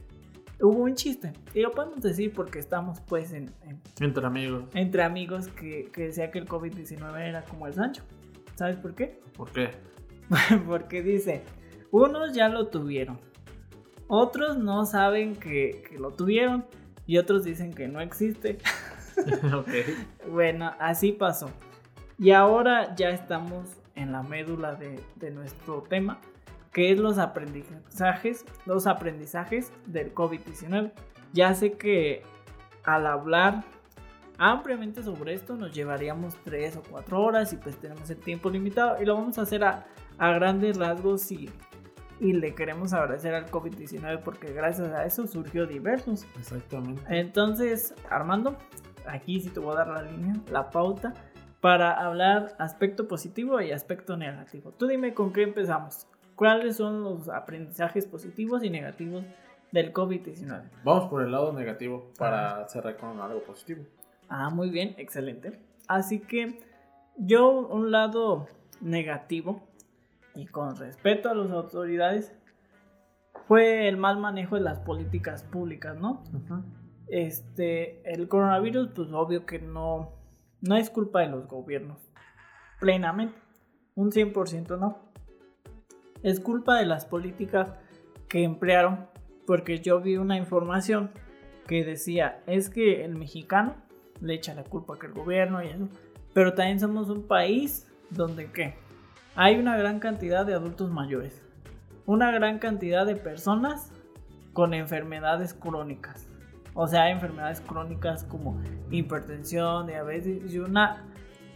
hubo 0.63 0.83
un 0.83 0.95
chiste. 0.95 1.33
Y 1.53 1.61
lo 1.61 1.71
podemos 1.71 2.01
decir 2.01 2.33
porque 2.33 2.59
estamos 2.59 2.99
pues 3.01 3.33
en... 3.33 3.51
entre 3.99 4.25
amigos. 4.25 4.65
Entre 4.73 5.03
amigos 5.03 5.47
que, 5.49 5.89
que 5.91 6.07
decía 6.07 6.31
que 6.31 6.39
el 6.39 6.47
COVID-19 6.47 7.19
era 7.19 7.43
como 7.43 7.67
el 7.67 7.73
Sancho. 7.73 8.03
¿Sabes 8.55 8.77
por 8.77 8.95
qué? 8.95 9.19
¿Por 9.37 9.51
qué? 9.51 9.71
porque 10.65 11.01
dice, 11.03 11.43
unos 11.91 12.33
ya 12.33 12.49
lo 12.49 12.67
tuvieron. 12.67 13.19
Otros 14.07 14.57
no 14.57 14.85
saben 14.85 15.35
que, 15.35 15.83
que, 15.89 15.97
lo 15.97 16.11
tuvieron. 16.11 16.65
Y 17.05 17.17
otros 17.17 17.43
dicen 17.43 17.73
que 17.73 17.87
no 17.87 18.01
existe. 18.01 18.57
Bueno, 20.27 20.73
así 20.79 21.11
pasó. 21.11 21.51
Y 22.17 22.31
ahora 22.31 22.95
ya 22.95 23.11
estamos 23.11 23.69
en 23.93 24.11
la 24.11 24.23
médula 24.23 24.73
de, 24.73 24.99
de 25.17 25.29
nuestro 25.29 25.83
tema, 25.83 26.19
que 26.73 26.91
es 26.91 26.99
los 26.99 27.19
aprendizajes, 27.19 28.45
los 28.65 28.87
aprendizajes 28.87 29.71
del 29.85 30.13
COVID-19. 30.13 30.91
Ya 31.31 31.53
sé 31.53 31.73
que 31.73 32.23
al 32.83 33.07
hablar 33.07 33.63
ampliamente 34.37 35.03
sobre 35.03 35.33
esto 35.33 35.55
nos 35.55 35.73
llevaríamos 35.73 36.35
3 36.43 36.77
o 36.77 36.83
4 36.89 37.21
horas 37.21 37.53
y 37.53 37.57
pues 37.57 37.77
tenemos 37.77 38.09
el 38.09 38.17
tiempo 38.17 38.49
limitado 38.49 39.01
y 39.01 39.05
lo 39.05 39.15
vamos 39.15 39.37
a 39.37 39.43
hacer 39.43 39.63
a, 39.63 39.85
a 40.17 40.31
grandes 40.31 40.77
rasgos 40.77 41.31
y, 41.31 41.49
y 42.19 42.33
le 42.33 42.55
queremos 42.55 42.93
agradecer 42.93 43.35
al 43.35 43.49
COVID-19 43.49 44.21
porque 44.23 44.51
gracias 44.51 44.89
a 44.89 45.05
eso 45.05 45.27
surgió 45.27 45.67
diversos. 45.67 46.25
Exactamente. 46.39 47.03
Entonces, 47.07 47.93
Armando, 48.09 48.57
aquí 49.05 49.39
sí 49.39 49.49
te 49.49 49.59
voy 49.59 49.73
a 49.73 49.77
dar 49.77 49.87
la 49.89 50.01
línea, 50.01 50.33
la 50.51 50.71
pauta 50.71 51.13
para 51.61 51.91
hablar 51.93 52.55
aspecto 52.59 53.07
positivo 53.07 53.61
y 53.61 53.71
aspecto 53.71 54.17
negativo. 54.17 54.71
Tú 54.71 54.87
dime 54.87 55.13
con 55.13 55.31
qué 55.31 55.43
empezamos. 55.43 56.07
¿Cuáles 56.35 56.77
son 56.77 57.03
los 57.03 57.29
aprendizajes 57.29 58.05
positivos 58.05 58.63
y 58.63 58.69
negativos 58.69 59.23
del 59.71 59.93
COVID-19? 59.93 60.63
Vamos 60.83 61.09
por 61.09 61.23
el 61.23 61.31
lado 61.31 61.53
negativo 61.53 62.11
para 62.17 62.67
cerrar 62.67 62.97
con 62.97 63.19
algo 63.19 63.43
positivo. 63.43 63.83
Ah, 64.29 64.49
muy 64.49 64.69
bien, 64.69 64.95
excelente. 64.97 65.59
Así 65.87 66.19
que 66.19 66.59
yo 67.17 67.67
un 67.67 67.91
lado 67.91 68.47
negativo 68.81 69.61
y 70.35 70.47
con 70.47 70.75
respeto 70.75 71.29
a 71.29 71.35
las 71.35 71.51
autoridades 71.51 72.33
fue 73.47 73.87
el 73.87 73.97
mal 73.97 74.19
manejo 74.19 74.55
de 74.55 74.61
las 74.61 74.79
políticas 74.79 75.43
públicas, 75.43 75.97
¿no? 75.97 76.23
Este, 77.07 78.01
el 78.11 78.27
coronavirus, 78.27 78.89
pues 78.95 79.11
obvio 79.11 79.45
que 79.45 79.59
no, 79.59 80.13
no 80.61 80.75
es 80.75 80.89
culpa 80.89 81.21
de 81.21 81.27
los 81.27 81.47
gobiernos, 81.47 82.09
plenamente, 82.79 83.37
un 83.95 84.11
100% 84.11 84.79
no. 84.79 85.12
Es 86.23 86.39
culpa 86.39 86.77
de 86.77 86.85
las 86.85 87.05
políticas 87.05 87.73
que 88.27 88.43
emplearon, 88.43 89.07
porque 89.45 89.79
yo 89.79 90.01
vi 90.01 90.17
una 90.17 90.37
información 90.37 91.11
que 91.67 91.83
decía, 91.83 92.41
es 92.47 92.69
que 92.69 93.05
el 93.05 93.15
mexicano 93.15 93.75
le 94.21 94.33
echa 94.33 94.53
la 94.53 94.63
culpa 94.63 94.97
que 94.97 95.07
el 95.07 95.13
gobierno 95.13 95.63
y 95.63 95.67
eso, 95.67 95.87
pero 96.33 96.53
también 96.53 96.79
somos 96.79 97.09
un 97.09 97.27
país 97.27 97.87
donde 98.09 98.51
qué? 98.51 98.75
Hay 99.35 99.57
una 99.57 99.77
gran 99.77 99.99
cantidad 99.99 100.45
de 100.45 100.53
adultos 100.53 100.89
mayores, 100.91 101.41
una 102.05 102.31
gran 102.31 102.59
cantidad 102.59 103.05
de 103.05 103.15
personas 103.15 103.91
con 104.53 104.73
enfermedades 104.73 105.53
crónicas. 105.53 106.27
O 106.75 106.87
sea, 106.87 107.09
enfermedades 107.09 107.61
crónicas 107.61 108.23
como 108.23 108.59
hipertensión, 108.89 109.87
diabetes 109.87 110.51
y 110.51 110.57
una 110.59 111.03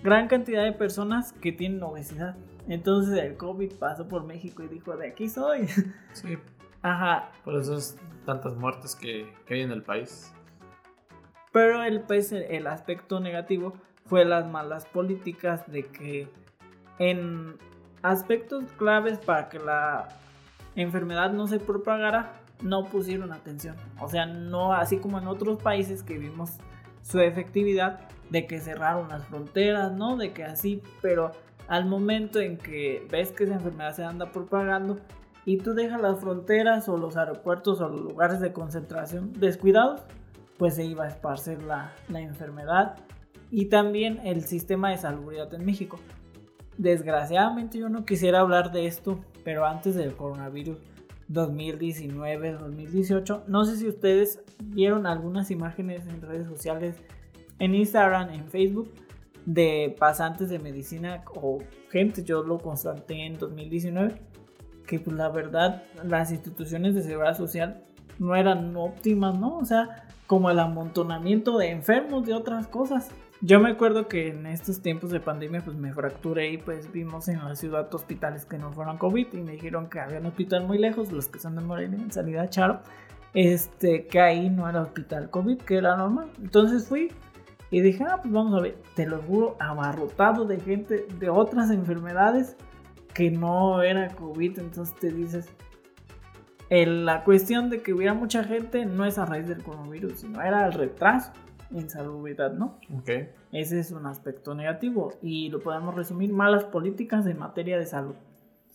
gran 0.04 0.28
cantidad 0.28 0.64
de 0.64 0.74
personas 0.74 1.34
que 1.34 1.52
tienen 1.52 1.82
obesidad. 1.84 2.36
Entonces 2.68 3.18
el 3.18 3.38
COVID 3.38 3.74
pasó 3.76 4.08
por 4.08 4.24
México 4.26 4.64
y 4.64 4.68
dijo, 4.68 4.96
de 4.98 5.10
aquí 5.10 5.30
soy. 5.30 5.68
Sí, 6.14 6.38
Ajá. 6.82 7.32
por 7.44 7.56
eso 7.56 7.78
es 7.78 7.98
tantas 8.26 8.56
muertes 8.56 8.96
que, 8.96 9.34
que 9.46 9.56
hay 9.56 9.62
en 9.62 9.72
el 9.72 9.84
país. 9.84 10.34
Pero 11.52 11.84
el, 11.84 12.02
pues, 12.02 12.32
el 12.32 12.68
aspecto 12.68 13.20
negativo 13.20 13.74
fue 14.06 14.26
las 14.26 14.48
malas 14.48 14.86
políticas 14.86 15.70
de 15.72 15.84
que 15.84 16.28
en 17.00 17.58
aspectos 18.02 18.66
claves 18.74 19.18
para 19.18 19.50
que 19.50 19.60
la 19.60 20.08
enfermedad 20.76 21.32
no 21.32 21.48
se 21.48 21.60
propagara, 21.60 22.34
no 22.62 22.86
pusieron 22.86 23.32
atención. 23.32 23.76
O 24.00 24.08
sea, 24.08 24.26
no 24.26 24.74
así 24.74 24.98
como 24.98 25.20
en 25.20 25.28
otros 25.28 25.62
países 25.62 26.04
que 26.04 26.18
vimos 26.18 26.52
su 27.02 27.20
efectividad 27.20 28.02
de 28.30 28.46
que 28.46 28.60
cerraron 28.60 29.10
las 29.10 29.26
fronteras, 29.26 29.92
¿no? 29.94 30.18
De 30.18 30.34
que 30.34 30.44
así, 30.44 30.82
pero 31.02 31.32
al 31.68 31.86
momento 31.86 32.40
en 32.40 32.58
que 32.58 33.06
ves 33.12 33.32
que 33.32 33.46
esa 33.46 33.56
enfermedad 33.56 33.94
se 33.94 34.04
anda 34.04 34.32
propagando 34.32 35.00
y 35.46 35.58
tú 35.58 35.74
dejas 35.74 36.00
las 36.02 36.20
fronteras 36.20 36.88
o 36.90 36.98
los 36.98 37.18
aeropuertos 37.18 37.82
o 37.82 37.90
los 37.90 38.02
lugares 38.02 38.40
de 38.40 38.54
concentración 38.54 39.34
descuidados, 39.34 40.02
pues 40.58 40.76
se 40.76 40.86
iba 40.86 41.06
a 41.06 41.08
esparcer 41.08 41.64
la, 41.64 41.94
la 42.10 42.22
enfermedad 42.22 42.98
y 43.50 43.66
también 43.66 44.20
el 44.24 44.44
sistema 44.44 44.90
de 44.90 44.98
salubridad 44.98 45.52
en 45.54 45.66
México. 45.66 46.00
Desgraciadamente 46.78 47.78
yo 47.78 47.88
no 47.90 48.06
quisiera 48.06 48.40
hablar 48.42 48.72
de 48.72 48.88
esto, 48.88 49.20
pero 49.44 49.66
antes 49.66 49.96
del 49.96 50.16
coronavirus 50.16 50.78
2019-2018, 51.32 53.44
no 53.48 53.66
sé 53.66 53.76
si 53.78 53.88
ustedes 53.88 54.44
vieron 54.64 55.08
algunas 55.08 55.52
imágenes 55.52 56.08
en 56.08 56.22
redes 56.22 56.48
sociales, 56.48 56.96
en 57.60 57.76
Instagram, 57.76 58.32
en 58.32 58.48
Facebook, 58.48 58.90
de 59.48 59.96
pasantes 59.98 60.50
de 60.50 60.60
medicina 60.60 61.24
o 61.34 61.60
gente, 61.90 62.22
yo 62.22 62.44
lo 62.44 62.60
constaté 62.60 63.26
en 63.26 63.38
2019, 63.38 64.16
que 64.86 65.00
pues 65.00 65.16
la 65.16 65.30
verdad 65.30 65.84
las 66.04 66.32
instituciones 66.32 66.94
de 66.94 67.02
seguridad 67.02 67.38
social 67.38 67.82
no 68.20 68.36
eran 68.36 68.76
óptimas, 68.76 69.40
¿no? 69.40 69.58
O 69.58 69.64
sea, 69.64 70.06
como 70.28 70.52
el 70.52 70.60
amontonamiento 70.60 71.58
de 71.58 71.72
enfermos 71.72 72.26
de 72.26 72.34
otras 72.34 72.68
cosas. 72.68 73.10
Yo 73.40 73.62
me 73.62 73.70
acuerdo 73.70 74.10
que 74.10 74.30
en 74.30 74.48
estos 74.48 74.82
tiempos 74.82 75.12
de 75.12 75.22
pandemia 75.22 75.64
pues 75.64 75.78
me 75.78 75.94
fracturé 75.94 76.52
y 76.52 76.58
pues 76.58 76.92
vimos 76.92 77.30
en 77.30 77.38
la 77.38 77.56
ciudad 77.56 77.94
hospitales 77.94 78.46
que 78.46 78.58
no 78.58 78.74
fueran 78.74 78.98
COVID 78.98 79.28
y 79.32 79.38
me 79.38 79.54
dijeron 79.54 79.90
que 79.90 80.02
había 80.02 80.20
un 80.20 80.26
hospital 80.26 80.68
muy 80.68 80.78
lejos, 80.78 81.14
los 81.14 81.28
que 81.30 81.40
son 81.40 81.56
de 81.56 81.62
Morelia, 81.62 81.98
en 81.98 82.12
salida 82.12 82.50
Charo, 82.50 82.82
este, 83.34 84.08
que 84.08 84.20
ahí 84.20 84.50
no 84.50 84.68
era 84.68 84.82
hospital 84.82 85.30
COVID, 85.30 85.60
que 85.60 85.78
era 85.78 85.96
normal. 85.96 86.32
Entonces 86.42 86.86
fui 86.86 87.14
y 87.72 87.82
dije, 87.82 88.04
ah, 88.10 88.20
pues 88.22 88.34
vamos 88.34 88.58
a 88.58 88.62
ver, 88.62 88.78
te 88.96 89.06
lo 89.06 89.22
juro, 89.22 89.56
abarrotado 89.60 90.46
de 90.46 90.60
gente 90.60 91.06
de 91.20 91.30
otras 91.30 91.70
enfermedades 91.72 92.56
que 93.14 93.30
no 93.32 93.82
era 93.82 94.08
COVID, 94.16 94.60
entonces 94.60 94.96
te 94.96 95.12
dices, 95.12 95.50
el- 96.70 97.06
la 97.06 97.24
cuestión 97.24 97.70
de 97.70 97.82
que 97.82 97.94
hubiera 97.94 98.14
mucha 98.14 98.44
gente 98.44 98.86
no 98.86 99.06
es 99.06 99.18
a 99.18 99.26
raíz 99.26 99.48
del 99.48 99.64
coronavirus, 99.64 100.20
sino 100.20 100.42
era 100.42 100.66
el 100.68 100.74
retraso 100.74 101.32
en 101.74 101.90
salubridad, 101.90 102.54
¿no? 102.54 102.78
Ok. 102.98 103.10
Ese 103.52 103.80
es 103.80 103.92
un 103.92 104.06
aspecto 104.06 104.54
negativo 104.56 105.14
y 105.22 105.50
lo 105.50 105.60
podemos 105.60 105.96
resumir 105.96 106.32
malas 106.34 106.66
políticas 106.66 107.26
en 107.26 107.38
materia 107.40 107.78
de 107.78 107.86
salud. 107.86 108.16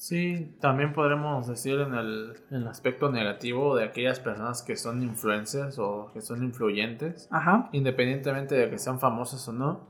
Sí, 0.03 0.57
también 0.61 0.93
podremos 0.93 1.47
decir 1.47 1.79
en 1.79 1.95
el, 1.95 2.35
en 2.51 2.63
el 2.63 2.67
aspecto 2.67 3.13
negativo 3.13 3.77
de 3.77 3.85
aquellas 3.85 4.19
personas 4.19 4.61
que 4.61 4.75
son 4.75 5.01
influencers 5.01 5.79
o 5.79 6.11
que 6.13 6.21
son 6.21 6.43
influyentes, 6.43 7.29
Ajá. 7.31 7.69
independientemente 7.71 8.57
de 8.57 8.69
que 8.69 8.79
sean 8.79 8.99
famosas 8.99 9.47
o 9.47 9.53
no. 9.53 9.87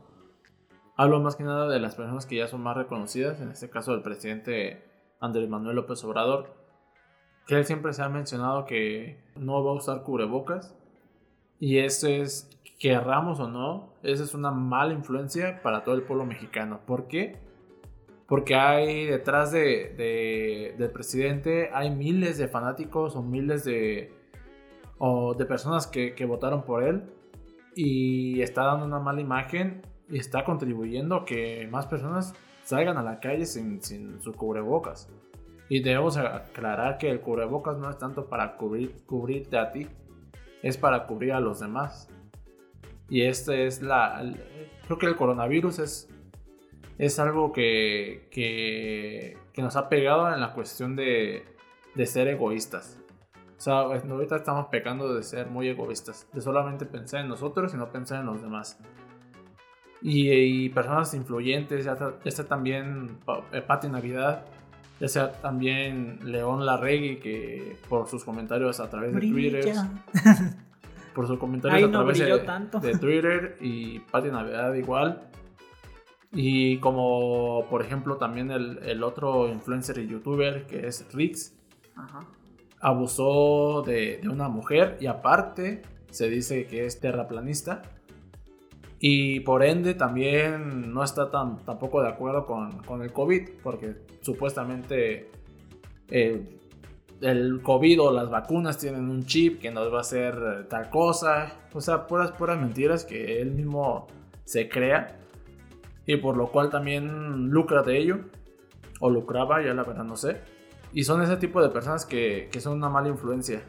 Hablo 0.99 1.19
más 1.21 1.37
que 1.37 1.45
nada 1.45 1.67
de 1.67 1.81
las 1.81 1.95
personas 1.95 2.27
que 2.27 2.37
ya 2.37 2.47
son 2.47 2.63
más 2.63 2.77
reconocidas, 2.77 3.41
en 3.41 3.53
este 3.53 3.71
caso 3.71 3.95
el 3.95 4.03
presidente 4.03 4.85
Andrés 5.19 5.49
Manuel 5.49 5.77
López 5.77 6.05
Obrador, 6.05 6.55
que 7.47 7.57
él 7.57 7.65
siempre 7.65 7.95
se 7.95 8.03
ha 8.03 8.11
mencionado 8.11 8.67
que 8.67 9.19
no 9.37 9.65
va 9.65 9.71
a 9.71 9.77
usar 9.77 10.03
cubrebocas. 10.03 10.77
Y 11.59 11.79
eso 11.79 12.07
es, 12.07 12.51
querramos 12.79 13.41
o 13.41 13.49
no, 13.49 13.95
esa 14.03 14.25
es 14.25 14.35
una 14.35 14.51
mala 14.51 14.93
influencia 14.93 15.63
para 15.63 15.85
todo 15.85 15.95
el 15.95 16.03
pueblo 16.03 16.27
mexicano. 16.27 16.81
¿Por 16.85 17.09
qué? 17.09 17.51
Porque 18.33 18.55
hay 18.55 19.05
detrás 19.05 19.53
de, 19.53 19.93
de- 19.95 20.75
del 20.79 20.91
presidente, 20.91 21.69
hay 21.71 21.91
miles 21.91 22.39
de 22.39 22.49
fanáticos 22.49 23.15
o 23.15 23.23
miles 23.23 23.63
de, 23.63 24.11
o 24.97 25.35
de 25.35 25.45
personas 25.45 25.87
que, 25.87 26.15
que 26.15 26.25
votaron 26.25 26.63
por 26.63 26.83
él. 26.83 27.03
Y 27.77 28.41
está 28.41 28.65
dando 28.65 28.87
una 28.87 29.01
mala 29.01 29.21
imagen 29.21 29.83
y 30.09 30.17
está 30.17 30.45
contribuyendo 30.45 31.15
a 31.15 31.25
que 31.27 31.69
más 31.71 31.87
personas 31.87 32.33
salgan 32.65 32.97
a 32.97 33.03
la 33.03 33.21
calle 33.21 33.45
sin, 33.45 33.83
sin 33.83 34.23
su 34.23 34.33
cubrebocas. 34.33 35.11
Y 35.69 35.83
debemos 35.83 36.17
aclarar 36.17 36.97
que 36.97 37.11
el 37.11 37.21
cubrebocas 37.21 37.77
no 37.77 37.91
es 37.91 37.99
tanto 37.99 38.31
para 38.31 38.57
cubrir, 38.57 38.95
cubrirte 39.05 39.59
a 39.59 39.73
ti, 39.73 39.89
es 40.63 40.79
para 40.79 41.07
cubrir 41.07 41.33
a 41.35 41.41
los 41.41 41.61
demás. 41.61 42.09
Y 43.11 43.27
este 43.27 43.67
es 43.67 43.83
la... 43.83 44.25
creo 44.87 44.97
que 44.99 45.05
el 45.05 45.17
coronavirus 45.17 45.81
es, 45.81 46.09
es 46.99 47.19
algo 47.19 47.53
que, 47.53 48.29
que, 48.31 49.37
que 49.53 49.63
nos 49.63 49.77
ha 49.77 49.89
pegado 49.89 50.33
en 50.33 50.41
la 50.41 50.53
cuestión 50.53 50.97
de, 50.97 51.45
de 51.95 52.07
ser 52.07 52.29
egoístas. 52.29 52.99
O 53.57 53.61
sea, 53.65 53.81
ahorita 53.81 54.37
estamos 54.37 54.67
pecando 54.67 55.15
de 55.15 55.23
ser 55.23 55.47
muy 55.47 55.69
egoístas, 55.69 56.27
de 56.33 56.41
solamente 56.41 56.85
pensar 56.85 57.21
en 57.21 57.29
nosotros 57.29 57.73
y 57.73 57.77
no 57.77 57.91
pensar 57.91 58.21
en 58.21 58.27
los 58.27 58.43
demás. 58.43 58.77
Y, 60.01 60.33
y 60.33 60.69
personas 60.71 61.15
influyentes, 61.15 61.85
ya 61.85 61.97
sea 62.25 62.49
también 62.49 63.19
eh, 63.53 63.63
Pati 63.63 63.89
Navidad, 63.89 64.45
ya 64.99 65.07
sea 65.07 65.31
también 65.31 66.19
León 66.25 66.67
Larregui, 66.67 67.17
que 67.21 67.77
por 67.89 68.09
sus 68.09 68.25
comentarios 68.25 68.81
a 68.81 68.91
través 68.91 69.15
de 69.15 69.21
Twitter, 69.21 69.63
Brilla. 69.63 69.91
por 71.15 71.29
sus 71.29 71.39
comentarios 71.39 71.79
Ahí 71.79 71.85
a 71.85 71.87
no 71.87 71.99
través 72.01 72.19
de, 72.19 72.81
de 72.81 72.99
Twitter 72.99 73.59
y 73.61 74.01
Pati 74.01 74.29
Navidad 74.29 74.75
igual. 74.75 75.23
Y 76.33 76.79
como 76.79 77.67
por 77.69 77.83
ejemplo 77.83 78.17
también 78.17 78.51
el, 78.51 78.79
el 78.85 79.03
otro 79.03 79.49
influencer 79.49 79.99
y 79.99 80.09
youtuber 80.09 80.67
que 80.67 80.87
es 80.87 81.07
Rix, 81.13 81.55
Ajá. 81.95 82.21
abusó 82.81 83.83
de, 83.83 84.19
de 84.23 84.29
una 84.29 84.49
mujer 84.49 84.97
y 85.01 85.07
aparte 85.07 85.83
se 86.11 86.29
dice 86.29 86.67
que 86.67 86.87
es 86.87 87.01
terraplanista. 87.01 87.83
Y 89.05 89.41
por 89.41 89.65
ende 89.65 89.95
también 89.95 90.93
no 90.93 91.03
está 91.03 91.29
tan, 91.29 91.59
tampoco 91.65 92.01
de 92.03 92.09
acuerdo 92.09 92.47
con, 92.47 92.79
con 92.85 93.03
el 93.03 93.13
COVID, 93.13 93.49
porque 93.63 93.97
supuestamente 94.21 95.29
eh, 96.09 96.61
el 97.21 97.63
COVID 97.63 98.01
o 98.01 98.13
las 98.13 98.31
vacunas 98.31 98.79
tienen 98.79 99.11
un 99.11 99.25
chip 99.25 99.61
que 99.61 99.73
nos 99.73 99.93
va 99.93 99.99
a 99.99 100.01
hacer 100.03 100.69
tal 100.69 100.89
cosa. 100.89 101.53
O 101.73 101.81
sea, 101.81 102.07
puras, 102.07 102.31
puras 102.31 102.61
mentiras 102.61 103.05
que 103.05 103.41
él 103.43 103.51
mismo 103.51 104.07
se 104.45 104.69
crea. 104.69 105.19
Y 106.07 106.17
por 106.17 106.37
lo 106.37 106.49
cual 106.49 106.71
también 106.71 107.51
lucra 107.51 107.83
de 107.83 107.99
ello. 107.99 108.21
O 109.01 109.11
lucraba, 109.11 109.63
ya 109.63 109.75
la 109.75 109.85
verdad 109.85 110.05
no 110.05 110.17
sé. 110.17 110.41
Y 110.93 111.05
son 111.05 111.23
ese 111.23 111.37
tipo 111.37 111.63
de 111.63 111.71
personas 111.71 112.07
que, 112.07 112.49
que 112.53 112.61
son 112.61 112.75
una 112.75 112.89
mala 112.89 113.09
influencia. 113.09 113.63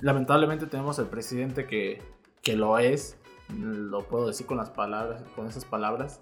Lamentablemente 0.00 0.66
tenemos 0.66 0.98
el 0.98 1.06
presidente 1.06 1.66
que, 1.66 2.02
que 2.42 2.56
lo 2.56 2.78
es. 2.78 3.18
Lo 3.58 4.06
puedo 4.06 4.26
decir 4.26 4.46
con 4.46 4.56
las 4.56 4.70
palabras, 4.70 5.22
con 5.34 5.46
esas 5.46 5.64
palabras. 5.64 6.20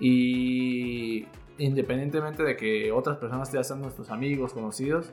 Y 0.00 1.26
independientemente 1.58 2.42
de 2.42 2.56
que 2.56 2.92
otras 2.92 3.18
personas 3.18 3.52
ya 3.52 3.62
sean 3.62 3.82
nuestros 3.82 4.10
amigos, 4.10 4.52
conocidos, 4.52 5.12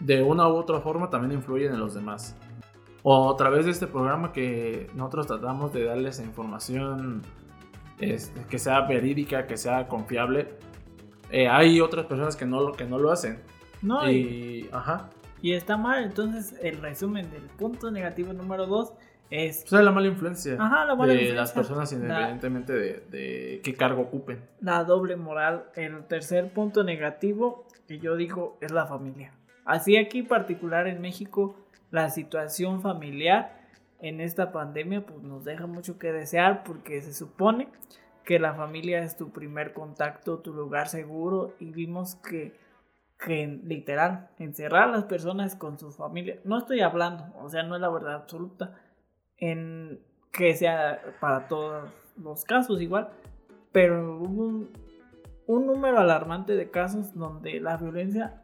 de 0.00 0.22
una 0.22 0.48
u 0.48 0.56
otra 0.56 0.80
forma 0.80 1.10
también 1.10 1.32
influyen 1.32 1.72
en 1.72 1.80
los 1.80 1.94
demás. 1.94 2.36
O 3.02 3.32
a 3.32 3.36
través 3.36 3.64
de 3.64 3.72
este 3.72 3.86
programa 3.86 4.32
que 4.32 4.88
nosotros 4.94 5.26
tratamos 5.26 5.72
de 5.72 5.84
darles 5.84 6.20
información 6.20 7.22
este, 8.02 8.40
que 8.48 8.58
sea 8.58 8.82
verídica, 8.82 9.46
que 9.46 9.56
sea 9.56 9.86
confiable, 9.88 10.48
eh, 11.30 11.48
hay 11.48 11.80
otras 11.80 12.06
personas 12.06 12.36
que 12.36 12.44
no, 12.44 12.72
que 12.72 12.84
no 12.84 12.98
lo 12.98 13.10
hacen. 13.10 13.40
No, 13.80 14.08
y, 14.10 14.68
ajá. 14.72 15.10
y 15.40 15.52
está 15.52 15.76
mal. 15.76 16.04
Entonces, 16.04 16.54
el 16.62 16.78
resumen 16.80 17.30
del 17.30 17.42
punto 17.42 17.90
negativo 17.90 18.32
número 18.32 18.66
2 18.66 18.92
es 19.30 19.64
O 19.64 19.68
sea, 19.68 19.82
la 19.82 19.90
mala 19.92 20.08
influencia 20.08 20.56
Ajá, 20.60 20.84
la 20.84 20.94
mala 20.94 21.14
de 21.14 21.20
influencia. 21.22 21.34
las 21.40 21.52
personas 21.52 21.90
La- 21.92 21.98
independientemente 21.98 22.72
de, 22.74 22.92
de 23.10 23.60
qué 23.64 23.74
cargo 23.74 24.02
ocupen. 24.02 24.40
la 24.60 24.84
doble 24.84 25.16
moral. 25.16 25.64
El 25.74 26.04
tercer 26.04 26.52
punto 26.52 26.84
negativo 26.84 27.66
que 27.88 27.98
yo 27.98 28.14
digo 28.16 28.58
es 28.60 28.70
la 28.72 28.86
familia. 28.86 29.32
Así 29.64 29.96
aquí 29.96 30.22
particular 30.22 30.86
en 30.86 31.00
México, 31.00 31.56
la 31.90 32.10
situación 32.10 32.82
familiar 32.82 33.61
en 34.02 34.20
esta 34.20 34.52
pandemia 34.52 35.06
pues 35.06 35.22
nos 35.22 35.44
deja 35.44 35.66
mucho 35.66 35.98
que 35.98 36.12
desear 36.12 36.64
porque 36.64 37.00
se 37.00 37.14
supone 37.14 37.68
que 38.24 38.38
la 38.38 38.52
familia 38.54 39.02
es 39.02 39.16
tu 39.16 39.30
primer 39.30 39.72
contacto, 39.72 40.40
tu 40.40 40.52
lugar 40.52 40.88
seguro 40.88 41.54
y 41.60 41.70
vimos 41.70 42.16
que, 42.16 42.58
que 43.18 43.60
literal 43.64 44.28
encerrar 44.38 44.88
a 44.88 44.92
las 44.92 45.04
personas 45.04 45.54
con 45.56 45.78
sus 45.78 45.96
familias, 45.96 46.38
no 46.44 46.58
estoy 46.58 46.80
hablando, 46.80 47.24
o 47.40 47.48
sea, 47.48 47.62
no 47.62 47.76
es 47.76 47.80
la 47.80 47.88
verdad 47.88 48.14
absoluta, 48.14 48.74
en 49.38 50.00
que 50.32 50.54
sea 50.54 51.00
para 51.20 51.46
todos 51.48 51.88
los 52.20 52.44
casos 52.44 52.80
igual, 52.80 53.08
pero 53.70 54.18
hubo 54.18 54.44
un, 54.46 54.70
un 55.46 55.66
número 55.66 55.98
alarmante 55.98 56.54
de 56.56 56.70
casos 56.70 57.14
donde 57.14 57.60
la 57.60 57.76
violencia 57.76 58.42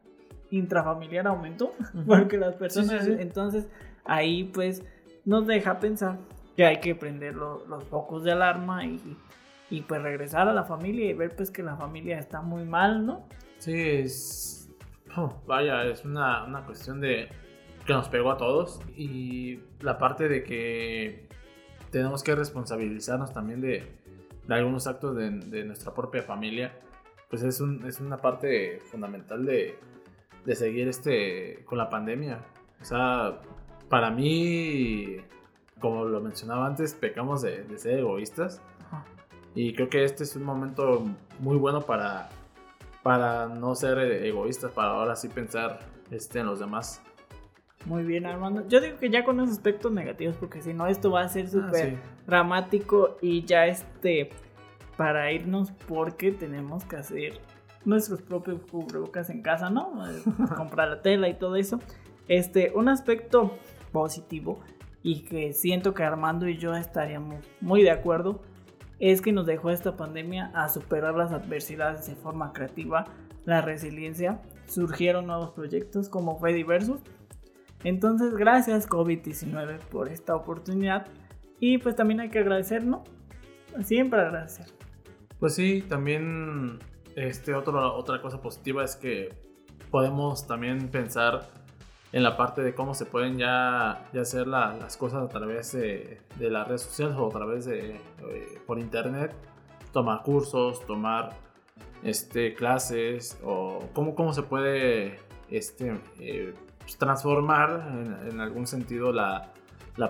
intrafamiliar 0.51 1.27
aumentó 1.27 1.73
porque 2.07 2.39
las 2.39 2.55
personas 2.55 3.05
Sí, 3.05 3.11
sí, 3.11 3.17
sí. 3.17 3.23
entonces 3.23 3.69
ahí 4.05 4.45
pues 4.45 4.85
nos 5.29 5.47
deja 5.47 5.79
pensar 5.79 6.17
que 6.57 6.65
hay 6.67 6.81
que 6.81 6.95
prender 6.95 7.35
lo- 7.35 7.65
los 7.67 7.85
focos 7.85 8.25
de 8.25 8.33
alarma 8.33 8.85
y, 8.85 9.83
pues 9.87 10.03
regresar 10.03 10.49
a 10.49 10.53
la 10.55 10.65
familia 10.65 11.11
y 11.11 11.13
ver 11.13 11.37
pues 11.37 11.51
que 11.51 11.63
la 11.63 11.77
familia 11.77 12.19
está 12.19 12.41
muy 12.41 12.65
mal, 12.65 13.05
¿no? 13.05 13.29
Sí, 13.59 13.75
es. 13.79 14.71
oh, 15.17 15.35
vaya, 15.47 15.85
es 15.85 16.05
una, 16.05 16.45
una 16.45 16.65
cuestión 16.65 17.01
de. 17.01 17.29
que 17.87 17.93
nos 17.93 18.09
pegó 18.09 18.31
a 18.33 18.37
todos. 18.39 18.81
Y 18.97 19.61
la 19.81 19.99
parte 19.99 20.29
de 20.29 20.43
que 20.45 21.29
tenemos 21.91 22.23
que 22.23 22.35
responsabilizarnos 22.35 23.33
también 23.33 23.61
de, 23.61 23.85
algunos 24.49 24.87
actos 24.87 25.15
de, 25.15 25.31
de 25.31 25.65
nuestra 25.65 25.93
propia 25.95 26.23
familia. 26.23 26.73
Pues 27.29 27.43
es, 27.43 27.61
un- 27.61 27.85
es 27.87 28.01
una 28.01 28.17
parte 28.17 28.81
fundamental 28.91 29.45
de, 29.45 29.79
de 30.47 30.55
seguir 30.55 30.89
este 30.89 31.63
con 31.67 31.77
la 31.77 31.91
pandemia. 31.91 32.41
O 32.81 32.85
sea, 32.85 33.39
para 33.89 34.11
mí, 34.11 35.17
como 35.81 36.05
lo 36.05 36.21
mencionaba 36.21 36.67
antes, 36.67 36.95
pecamos 36.95 37.43
de, 37.43 37.65
de 37.65 37.79
ser 37.79 37.99
egoístas. 38.01 38.61
Y 39.55 39.75
creo 39.75 39.89
que 39.89 40.05
este 40.05 40.25
es 40.25 40.37
un 40.37 40.45
momento 40.45 41.05
muy 41.41 41.57
bueno 41.57 41.81
para, 41.83 42.29
para 43.03 43.49
no 43.49 43.75
ser 43.75 43.99
egoístas, 43.99 44.71
para 44.73 44.91
ahora 44.91 45.17
sí 45.17 45.29
pensar 45.29 45.81
este, 46.11 46.41
en 46.41 46.47
los 46.47 46.61
demás. 46.61 47.03
Muy 47.87 48.05
bien, 48.05 48.27
Armando. 48.27 48.67
Yo 48.69 48.81
digo 48.81 48.99
que 48.99 49.09
ya 49.09 49.25
con 49.25 49.37
los 49.39 49.51
aspectos 49.51 49.91
negativos, 49.93 50.37
porque 50.37 50.61
si 50.63 50.75
no, 50.75 50.87
esto 50.87 51.11
va 51.11 51.23
a 51.23 51.29
ser 51.29 51.49
súper 51.49 51.87
Ah, 51.87 51.91
sí. 51.91 51.97
dramático 52.27 53.17
y 53.23 53.45
ya 53.45 53.67
este, 53.67 54.31
para 54.97 55.33
irnos, 55.33 55.73
porque 55.89 56.31
tenemos 56.33 56.85
que 56.85 56.97
hacer 56.97 57.41
nuestros 57.85 58.21
propios 58.23 58.61
cubrebocas 58.71 59.31
en 59.31 59.43
casa, 59.43 59.71
¿no? 59.71 59.93
Comprar 60.57 60.89
la 60.89 61.03
tela 61.03 61.29
y 61.29 61.35
todo 61.35 61.57
eso. 61.57 61.81
Este, 62.27 62.73
un 62.75 62.89
aspecto 62.89 63.57
positivo 63.99 64.61
y 65.03 65.23
que 65.25 65.53
siento 65.53 65.93
que 65.93 66.05
Armando 66.05 66.49
y 66.49 66.57
yo 66.57 66.75
estaríamos 66.75 67.45
muy 67.61 67.83
de 67.83 67.91
acuerdo 67.91 68.43
es 69.01 69.21
que 69.21 69.33
nos 69.33 69.45
dejó 69.45 69.71
esta 69.71 69.97
pandemia 69.97 70.53
a 70.55 70.69
superar 70.69 71.15
las 71.17 71.33
adversidades 71.33 72.07
de 72.07 72.15
forma 72.15 72.53
creativa, 72.53 73.07
la 73.45 73.61
resiliencia, 73.61 74.41
surgieron 74.67 75.27
nuevos 75.27 75.51
proyectos 75.51 76.09
como 76.09 76.39
fue 76.39 76.53
Diversus. 76.53 77.01
Entonces, 77.83 78.35
gracias 78.35 78.89
COVID-19 78.89 79.79
por 79.91 80.09
esta 80.09 80.37
oportunidad 80.37 81.07
y 81.59 81.79
pues 81.79 81.97
también 81.97 82.21
hay 82.21 82.31
que 82.31 82.39
agradecer, 82.39 82.85
¿no? 82.85 83.03
Siempre 83.83 84.21
agradecer. 84.21 84.67
Pues 85.41 85.55
sí, 85.55 85.83
también 85.89 86.79
este 87.17 87.55
otro, 87.55 87.97
otra 87.97 88.23
cosa 88.23 88.41
positiva 88.41 88.85
es 88.85 88.95
que 88.95 89.29
podemos 89.91 90.47
también 90.47 90.89
pensar 90.89 91.49
en 92.13 92.23
la 92.23 92.37
parte 92.37 92.63
de 92.63 92.75
cómo 92.75 92.95
se 92.95 93.05
pueden 93.05 93.39
ya, 93.39 93.91
hacer 94.19 94.47
la- 94.47 94.75
las 94.75 94.97
cosas 94.97 95.23
a 95.25 95.29
través 95.29 95.73
de, 95.73 96.21
las 96.39 96.67
redes 96.67 96.83
sociales 96.83 97.17
o 97.19 97.29
a 97.29 97.31
través 97.31 97.67
de 97.67 97.97
eh, 97.97 98.61
por 98.67 98.79
internet, 98.79 99.33
tomar 99.93 100.23
cursos, 100.23 100.85
tomar 100.87 101.37
este, 102.03 102.55
clases 102.55 103.39
o 103.43 103.81
cómo, 103.93 104.33
se 104.33 104.43
puede 104.43 105.19
este, 105.51 106.01
eh, 106.19 106.55
pues, 106.79 106.97
transformar 106.97 107.89
en, 108.31 108.41
algún 108.41 108.67
sentido 108.67 109.13
la, 109.13 109.53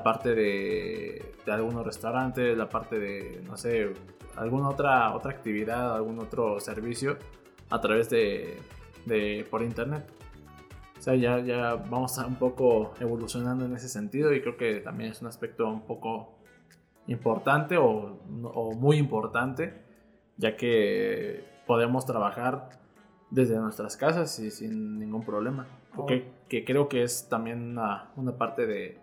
parte 0.04 0.34
de, 0.34 1.34
algunos 1.46 1.84
restaurantes, 1.84 2.56
la 2.56 2.68
parte 2.68 2.98
de, 2.98 3.42
no 3.44 3.56
sé, 3.56 3.92
alguna 4.36 4.68
otra, 4.68 5.14
otra 5.14 5.32
actividad, 5.32 5.96
algún 5.96 6.20
otro 6.20 6.60
servicio 6.60 7.16
a 7.70 7.80
través 7.80 8.08
de 8.10 8.56
por 9.50 9.62
internet. 9.62 10.17
O 10.98 11.00
sea, 11.00 11.14
ya, 11.14 11.38
ya 11.40 11.74
vamos 11.74 12.18
a 12.18 12.26
un 12.26 12.36
poco 12.36 12.92
evolucionando 13.00 13.64
en 13.64 13.74
ese 13.74 13.88
sentido 13.88 14.32
y 14.32 14.40
creo 14.40 14.56
que 14.56 14.80
también 14.80 15.12
es 15.12 15.22
un 15.22 15.28
aspecto 15.28 15.68
un 15.68 15.82
poco 15.82 16.38
importante 17.06 17.76
o, 17.76 18.18
o 18.44 18.72
muy 18.72 18.96
importante, 18.96 19.74
ya 20.36 20.56
que 20.56 21.44
podemos 21.66 22.04
trabajar 22.04 22.70
desde 23.30 23.56
nuestras 23.58 23.96
casas 23.96 24.38
y 24.38 24.50
sin 24.50 24.98
ningún 24.98 25.24
problema. 25.24 25.66
Porque 25.94 26.26
que 26.48 26.64
creo 26.64 26.88
que 26.88 27.02
es 27.02 27.28
también 27.28 27.70
una, 27.70 28.10
una 28.16 28.36
parte 28.36 28.66
de, 28.66 28.98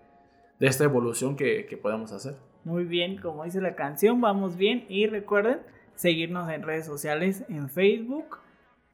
de 0.60 0.68
esta 0.68 0.84
evolución 0.84 1.36
que, 1.36 1.66
que 1.66 1.78
podemos 1.78 2.12
hacer. 2.12 2.36
Muy 2.64 2.84
bien, 2.86 3.18
como 3.18 3.44
dice 3.44 3.62
la 3.62 3.76
canción, 3.76 4.20
vamos 4.22 4.58
bien 4.58 4.86
y 4.90 5.08
recuerden 5.08 5.60
seguirnos 5.96 6.50
en 6.50 6.64
redes 6.64 6.86
sociales, 6.86 7.46
en 7.48 7.70
Facebook, 7.70 8.40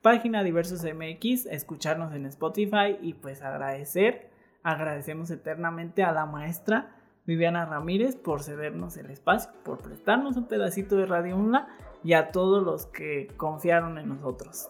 página 0.02 0.44
Diversos 0.44 0.84
MX, 0.84 1.46
escucharnos 1.48 2.14
en 2.14 2.26
Spotify 2.26 2.98
y 3.02 3.14
pues 3.14 3.42
agradecer, 3.42 4.30
agradecemos 4.64 5.30
eternamente 5.32 6.04
a 6.04 6.12
la 6.12 6.26
maestra 6.26 6.96
Viviana 7.26 7.66
Ramírez 7.66 8.16
por 8.16 8.42
cedernos 8.44 8.98
el 8.98 9.12
espacio, 9.12 9.52
por 9.64 9.80
prestarnos 9.80 10.38
un 10.38 10.48
pedacito 10.48 10.96
de 10.96 11.06
Radio 11.06 11.38
UNLA 11.38 11.68
y 12.04 12.14
a 12.14 12.32
todos 12.32 12.64
los 12.64 12.88
que 12.88 13.28
confiaron 13.38 13.98
en 14.00 14.10
nosotros. 14.10 14.70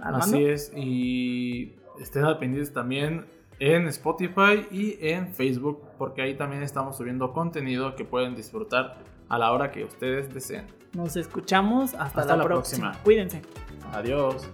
Armando, 0.00 0.26
Así 0.26 0.44
es, 0.44 0.72
y 0.74 1.76
estén 2.00 2.24
pendientes 2.40 2.72
también 2.72 3.26
en 3.60 3.86
Spotify 3.86 4.66
y 4.72 4.96
en 5.00 5.32
Facebook, 5.32 5.82
porque 5.98 6.22
ahí 6.22 6.34
también 6.34 6.62
estamos 6.64 6.96
subiendo 6.96 7.32
contenido 7.32 7.94
que 7.94 8.04
pueden 8.04 8.34
disfrutar 8.34 8.98
a 9.28 9.38
la 9.38 9.52
hora 9.52 9.70
que 9.70 9.84
ustedes 9.84 10.34
deseen. 10.34 10.66
nos 10.94 11.16
escuchamos 11.16 11.94
hasta, 11.94 12.20
Hasta 12.22 12.36
la, 12.36 12.36
la 12.38 12.44
próxima. 12.44 12.88
próxima. 12.90 13.04
Cuídense. 13.04 13.42
Adiós. 13.92 14.48